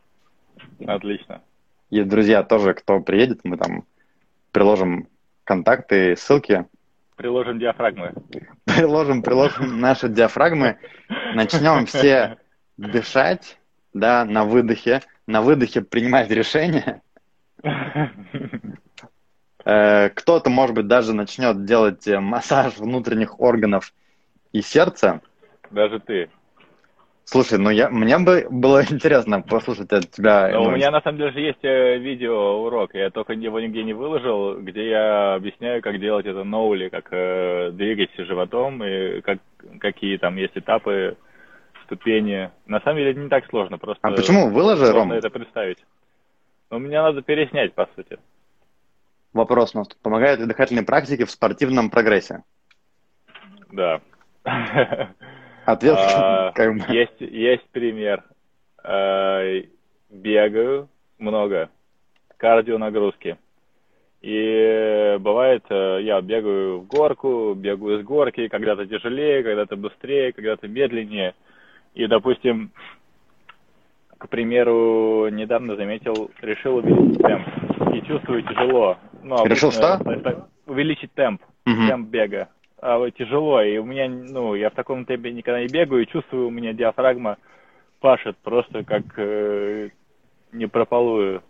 Отлично. 0.87 1.43
И, 1.91 2.03
друзья, 2.03 2.43
тоже, 2.43 2.75
кто 2.75 3.01
приедет, 3.01 3.41
мы 3.45 3.57
там 3.57 3.85
приложим 4.53 5.09
контакты, 5.45 6.17
ссылки. 6.17 6.67
Приложим 7.17 7.59
диафрагмы. 7.59 8.13
Приложим, 8.65 9.23
приложим 9.23 9.81
наши 9.81 10.09
диафрагмы. 10.09 10.79
Начнем 11.35 11.87
все 11.87 12.39
дышать, 12.77 13.59
да, 13.93 14.25
на 14.25 14.45
выдохе. 14.45 15.03
На 15.27 15.41
выдохе 15.41 15.81
принимать 15.81 16.31
решения. 16.31 17.03
Э, 19.67 20.11
кто-то, 20.11 20.51
может 20.51 20.77
быть, 20.77 20.87
даже 20.87 21.15
начнет 21.15 21.65
делать 21.65 22.07
массаж 22.07 22.77
внутренних 22.77 23.41
органов 23.41 23.95
и 24.53 24.61
сердца. 24.61 25.23
Даже 25.71 26.01
ты. 26.01 26.29
Слушай, 27.25 27.59
ну 27.59 27.71
я, 27.71 27.89
мне 27.89 28.19
бы 28.19 28.47
было 28.51 28.83
интересно 28.91 29.41
послушать 29.41 29.93
от 29.93 30.11
тебя. 30.11 30.51
Ну, 30.53 30.65
у 30.65 30.71
меня 30.71 30.91
на 30.91 31.01
самом 31.01 31.19
деле 31.19 31.33
же 31.33 31.41
есть 31.41 31.65
э, 31.65 31.99
видео 31.99 32.65
урок, 32.65 32.95
я 32.95 33.11
только 33.11 33.33
его 33.33 33.61
нигде 33.61 33.83
не 33.83 33.95
выложил, 33.95 34.61
где 34.61 34.91
я 34.91 35.35
объясняю, 35.35 35.83
как 35.83 35.99
делать 35.99 36.27
это 36.27 36.45
ноули, 36.45 36.89
как 36.89 37.09
э, 37.11 37.71
двигать 37.73 38.11
животом 38.17 38.85
и 38.85 39.21
как, 39.23 39.39
какие 39.81 40.19
там 40.19 40.37
есть 40.37 40.57
этапы, 40.57 41.17
ступени. 41.85 42.51
На 42.67 42.81
самом 42.81 42.99
деле 42.99 43.13
это 43.13 43.21
не 43.21 43.29
так 43.29 43.47
сложно, 43.47 43.79
просто. 43.79 44.07
А 44.07 44.13
почему 44.13 44.51
выложи, 44.51 44.91
Ром? 44.93 45.13
это 45.13 45.31
представить. 45.31 45.79
Но 46.71 46.79
ну, 46.79 46.87
мне 46.87 47.01
надо 47.01 47.23
переснять, 47.23 47.75
по 47.75 47.89
сути. 47.95 48.19
Вопрос 49.33 49.75
у 49.75 49.79
нас. 49.79 49.89
Помогают 50.03 50.41
ли 50.41 50.47
дыхательные 50.47 50.85
практики 50.85 51.25
в 51.25 51.31
спортивном 51.31 51.91
прогрессе? 51.91 52.43
Да. 53.73 54.01
Ответ 55.65 55.97
а, 55.99 56.53
как 56.53 56.75
бы. 56.75 56.95
Есть, 56.95 57.21
есть 57.21 57.69
пример. 57.71 58.23
А, 58.83 59.43
бегаю 60.11 60.89
много, 61.19 61.71
кардио 62.37 62.79
нагрузки. 62.79 63.39
И 64.21 65.17
бывает, 65.21 65.65
э, 65.69 65.99
я 66.01 66.19
бегаю 66.23 66.81
в 66.81 66.87
горку, 66.87 67.53
бегаю 67.55 68.01
с 68.01 68.03
горки, 68.03 68.49
когда-то 68.49 68.87
тяжелее, 68.87 69.43
когда-то 69.43 69.77
быстрее, 69.77 70.33
когда-то 70.33 70.67
медленнее. 70.67 71.35
И, 71.93 72.07
допустим, 72.07 72.73
к 74.17 74.29
примеру, 74.31 75.29
недавно 75.29 75.77
заметил, 75.77 76.31
решил 76.41 76.77
увеличить 76.77 77.21
темп. 77.21 77.47
И 77.95 78.01
чувствую 78.07 78.43
тяжело. 78.45 78.97
Ну, 79.23 79.45
решил 79.45 79.71
что? 79.71 80.01
увеличить 80.67 81.13
темп, 81.13 81.43
угу. 81.67 81.87
темп 81.87 82.09
бега 82.09 82.49
тяжело, 83.17 83.63
и 83.63 83.79
у 83.79 83.85
меня, 83.85 84.09
ну, 84.09 84.55
я 84.55 84.71
в 84.71 84.75
таком 84.75 85.05
темпе 85.05 85.33
никогда 85.33 85.61
не 85.61 85.69
бегаю, 85.69 86.03
и 86.03 86.07
чувствую, 86.07 86.49
у 86.49 86.51
меня 86.51 86.73
диафрагма 86.73 87.39
пашет 88.01 88.37
просто 88.39 88.85
как 88.85 89.03
э, 89.17 89.89
не 90.53 90.67
прополую. 90.67 91.43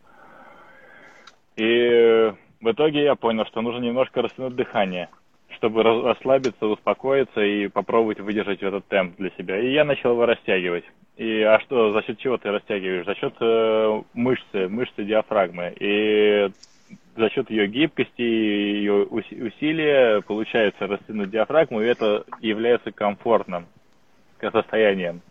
И 1.57 2.33
в 2.61 2.71
итоге 2.71 3.03
я 3.03 3.15
понял, 3.17 3.45
что 3.47 3.61
нужно 3.63 3.81
немножко 3.81 4.23
растянуть 4.23 4.55
дыхание, 4.55 5.09
чтобы 5.51 5.83
расслабиться, 5.83 6.67
успокоиться 6.67 7.41
и 7.41 7.69
попробовать 7.69 8.21
выдержать 8.21 8.63
этот 8.63 8.87
темп 8.87 9.17
для 9.17 9.31
себя. 9.31 9.59
И 9.59 9.73
я 9.73 9.85
начал 9.85 10.13
его 10.13 10.27
растягивать. 10.27 10.85
И 11.17 11.43
а 11.43 11.61
что, 11.61 11.93
за 11.93 12.03
счет 12.03 12.19
чего 12.19 12.39
ты 12.39 12.51
растягиваешь? 12.51 13.07
За 13.07 13.15
счет 13.15 13.35
э, 13.41 14.03
мышцы, 14.15 14.69
мышцы 14.69 15.05
диафрагмы. 15.05 15.75
И 15.79 16.51
за 17.17 17.31
счет 17.31 17.51
ее 17.51 17.67
гибкости 17.67 18.21
и 18.21 18.79
ее 18.79 19.05
усилия 19.05 20.21
получается 20.23 20.87
растянуть 20.87 21.31
диафрагму, 21.31 21.81
и 21.81 21.87
это 21.87 22.25
является 22.41 22.93
комфортным 22.93 23.67
состоянием, 24.41 25.23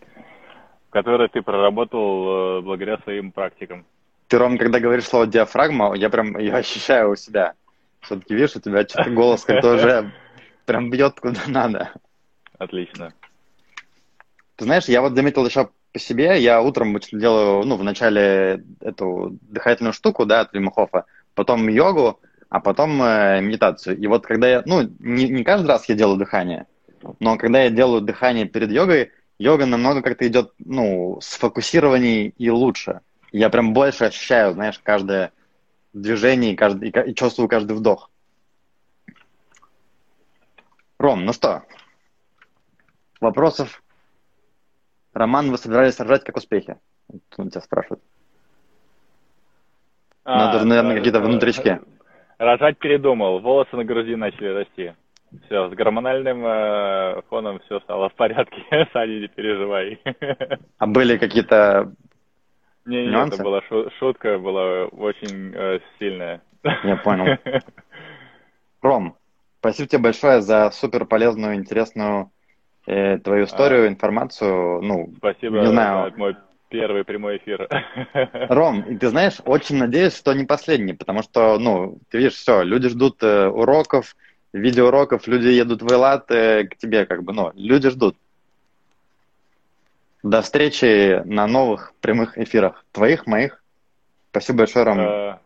которое 0.89 1.27
ты 1.27 1.41
проработал 1.43 2.57
э, 2.57 2.61
благодаря 2.61 2.97
своим 2.99 3.31
практикам. 3.31 3.85
Ты, 4.27 4.39
Ром, 4.39 4.57
когда 4.57 4.79
говоришь 4.79 5.05
слово 5.05 5.27
диафрагма, 5.27 5.93
я 5.95 6.09
прям 6.09 6.37
ее 6.39 6.53
ощущаю 6.53 7.11
у 7.11 7.15
себя. 7.15 7.53
Все-таки, 8.01 8.33
видишь, 8.33 8.55
у 8.55 8.59
тебя 8.59 8.83
что-то 8.83 9.11
голос 9.11 9.45
как-то 9.45 9.75
уже 9.75 10.11
прям 10.65 10.89
бьет 10.89 11.19
куда 11.19 11.41
надо. 11.47 11.91
Отлично. 12.57 13.13
Ты 14.55 14.65
знаешь, 14.65 14.85
я 14.85 15.01
вот 15.01 15.13
заметил 15.13 15.45
еще 15.45 15.69
по 15.91 15.99
себе, 15.99 16.41
я 16.41 16.61
утром 16.61 16.97
делаю, 17.11 17.63
ну, 17.65 17.75
в 17.75 17.83
начале 17.83 18.63
эту 18.81 19.37
дыхательную 19.41 19.93
штуку, 19.93 20.25
да, 20.25 20.41
от 20.41 20.53
Вимхофа, 20.53 21.05
потом 21.35 21.67
йогу, 21.67 22.19
а 22.49 22.59
потом 22.59 23.01
э, 23.01 23.41
медитацию. 23.41 23.97
И 23.97 24.07
вот 24.07 24.25
когда 24.25 24.47
я, 24.47 24.63
ну, 24.65 24.83
не, 24.99 25.29
не 25.29 25.43
каждый 25.43 25.67
раз 25.67 25.87
я 25.89 25.95
делаю 25.95 26.17
дыхание, 26.17 26.67
но 27.19 27.37
когда 27.37 27.63
я 27.63 27.69
делаю 27.69 28.01
дыхание 28.01 28.45
перед 28.45 28.71
йогой, 28.71 29.11
йога 29.39 29.65
намного 29.65 30.01
как-то 30.01 30.27
идет, 30.27 30.53
ну, 30.59 31.19
сфокусированнее 31.21 32.29
и 32.29 32.49
лучше. 32.49 33.01
Я 33.31 33.49
прям 33.49 33.73
больше 33.73 34.05
ощущаю, 34.05 34.53
знаешь, 34.53 34.79
каждое 34.83 35.31
движение 35.93 36.53
и, 36.53 36.55
каждый, 36.55 36.89
и, 36.89 37.15
чувствую 37.15 37.49
каждый 37.49 37.75
вдох. 37.75 38.09
Ром, 40.99 41.25
ну 41.25 41.33
что, 41.33 41.63
вопросов? 43.19 43.83
Роман, 45.13 45.51
вы 45.51 45.57
собирались 45.57 45.95
сражать 45.95 46.23
как 46.23 46.37
успехи? 46.37 46.77
Он 47.37 47.49
тебя 47.49 47.61
спрашивает. 47.61 48.01
Надо 50.25 50.59
же, 50.59 50.65
наверное, 50.65 50.97
какие-то 50.97 51.19
внутрички. 51.19 51.79
Рожать 52.37 52.77
передумал, 52.77 53.39
волосы 53.39 53.75
на 53.75 53.83
груди 53.83 54.15
начали 54.15 54.47
расти. 54.47 54.93
Все, 55.45 55.69
с 55.69 55.73
гормональным 55.73 56.45
э, 56.45 57.21
фоном 57.29 57.59
все 57.65 57.79
стало 57.79 58.09
в 58.09 58.13
порядке, 58.13 58.61
Саня, 58.93 59.19
не 59.19 59.27
переживай. 59.27 59.99
А 60.77 60.85
были 60.85 61.17
какие-то 61.17 61.93
не, 62.85 63.07
не, 63.07 63.27
это 63.27 63.41
была 63.41 63.61
шутка, 63.99 64.37
была 64.39 64.85
очень 64.85 65.53
э, 65.55 65.79
сильная. 65.97 66.41
Я 66.83 66.97
понял. 66.97 67.37
Ром, 68.81 69.15
спасибо 69.59 69.87
тебе 69.87 70.01
большое 70.01 70.41
за 70.41 70.69
супер 70.71 71.05
полезную, 71.05 71.55
интересную 71.55 72.31
э, 72.85 73.17
твою 73.19 73.45
историю, 73.45 73.85
а, 73.85 73.87
информацию. 73.87 74.81
Ну, 74.81 75.13
спасибо, 75.17 75.59
не 75.59 75.67
знаю. 75.67 76.13
Мой 76.17 76.35
первый 76.73 77.03
прямой 77.03 77.37
эфир. 77.37 77.67
Ром, 78.49 78.81
и 78.81 78.97
ты 78.97 79.09
знаешь, 79.09 79.37
очень 79.45 79.77
надеюсь, 79.77 80.17
что 80.17 80.33
не 80.33 80.43
последний, 80.43 80.93
потому 80.93 81.21
что, 81.21 81.59
ну, 81.59 81.99
ты 82.09 82.17
видишь, 82.17 82.33
все, 82.33 82.63
люди 82.63 82.89
ждут 82.89 83.21
э, 83.21 83.47
уроков, 83.47 84.15
видеоуроков, 84.53 85.27
люди 85.27 85.47
едут 85.47 85.83
в 85.83 85.91
Элат 85.91 86.29
э, 86.31 86.65
к 86.65 86.75
тебе, 86.77 87.05
как 87.05 87.23
бы, 87.23 87.33
ну, 87.33 87.51
люди 87.55 87.89
ждут. 87.89 88.17
До 90.23 90.41
встречи 90.41 91.21
на 91.25 91.47
новых 91.47 91.93
прямых 92.01 92.37
эфирах. 92.37 92.85
Твоих, 92.91 93.27
моих. 93.27 93.61
Спасибо 94.31 94.59
большое, 94.59 94.85
Ром, 94.85 94.97
а, 94.99 95.39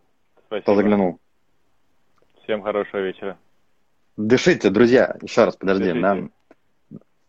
спасибо. 0.46 0.62
кто 0.62 0.76
заглянул. 0.76 1.20
Всем 2.44 2.62
хорошего 2.62 3.02
вечера. 3.02 3.38
Дышите, 4.16 4.70
друзья. 4.70 5.18
Еще 5.22 5.44
раз, 5.44 5.58
подожди. 5.58 5.92
Да? 5.94 6.18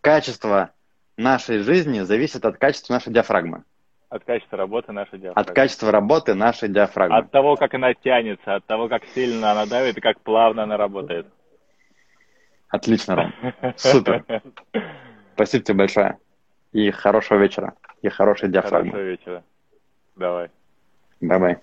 Качество 0.00 0.70
нашей 1.16 1.58
жизни 1.58 2.00
зависит 2.00 2.44
от 2.44 2.58
качества 2.58 2.94
нашей 2.94 3.12
диафрагмы. 3.12 3.64
От 4.10 4.24
качества 4.24 4.56
работы 4.56 4.92
нашей 4.92 5.18
диафрагмы. 5.18 5.50
От 5.50 5.54
качества 5.54 5.92
работы 5.92 6.34
нашей 6.34 6.68
диафрагмы. 6.70 7.18
От 7.18 7.30
того, 7.30 7.56
как 7.56 7.74
она 7.74 7.92
тянется, 7.92 8.54
от 8.54 8.64
того, 8.64 8.88
как 8.88 9.04
сильно 9.14 9.52
она 9.52 9.66
давит 9.66 9.98
и 9.98 10.00
как 10.00 10.20
плавно 10.20 10.62
она 10.62 10.78
работает. 10.78 11.26
Отлично, 12.68 13.16
Ром. 13.16 13.32
Супер. 13.76 14.24
Спасибо 15.34 15.64
тебе 15.64 15.78
большое. 15.78 16.18
И 16.72 16.90
хорошего 16.90 17.38
вечера. 17.38 17.74
И 18.00 18.08
хорошей 18.08 18.48
диафрагмы. 18.48 18.92
Хорошего 18.92 19.10
вечера. 19.10 19.44
Давай. 20.16 20.50
Давай. 21.20 21.58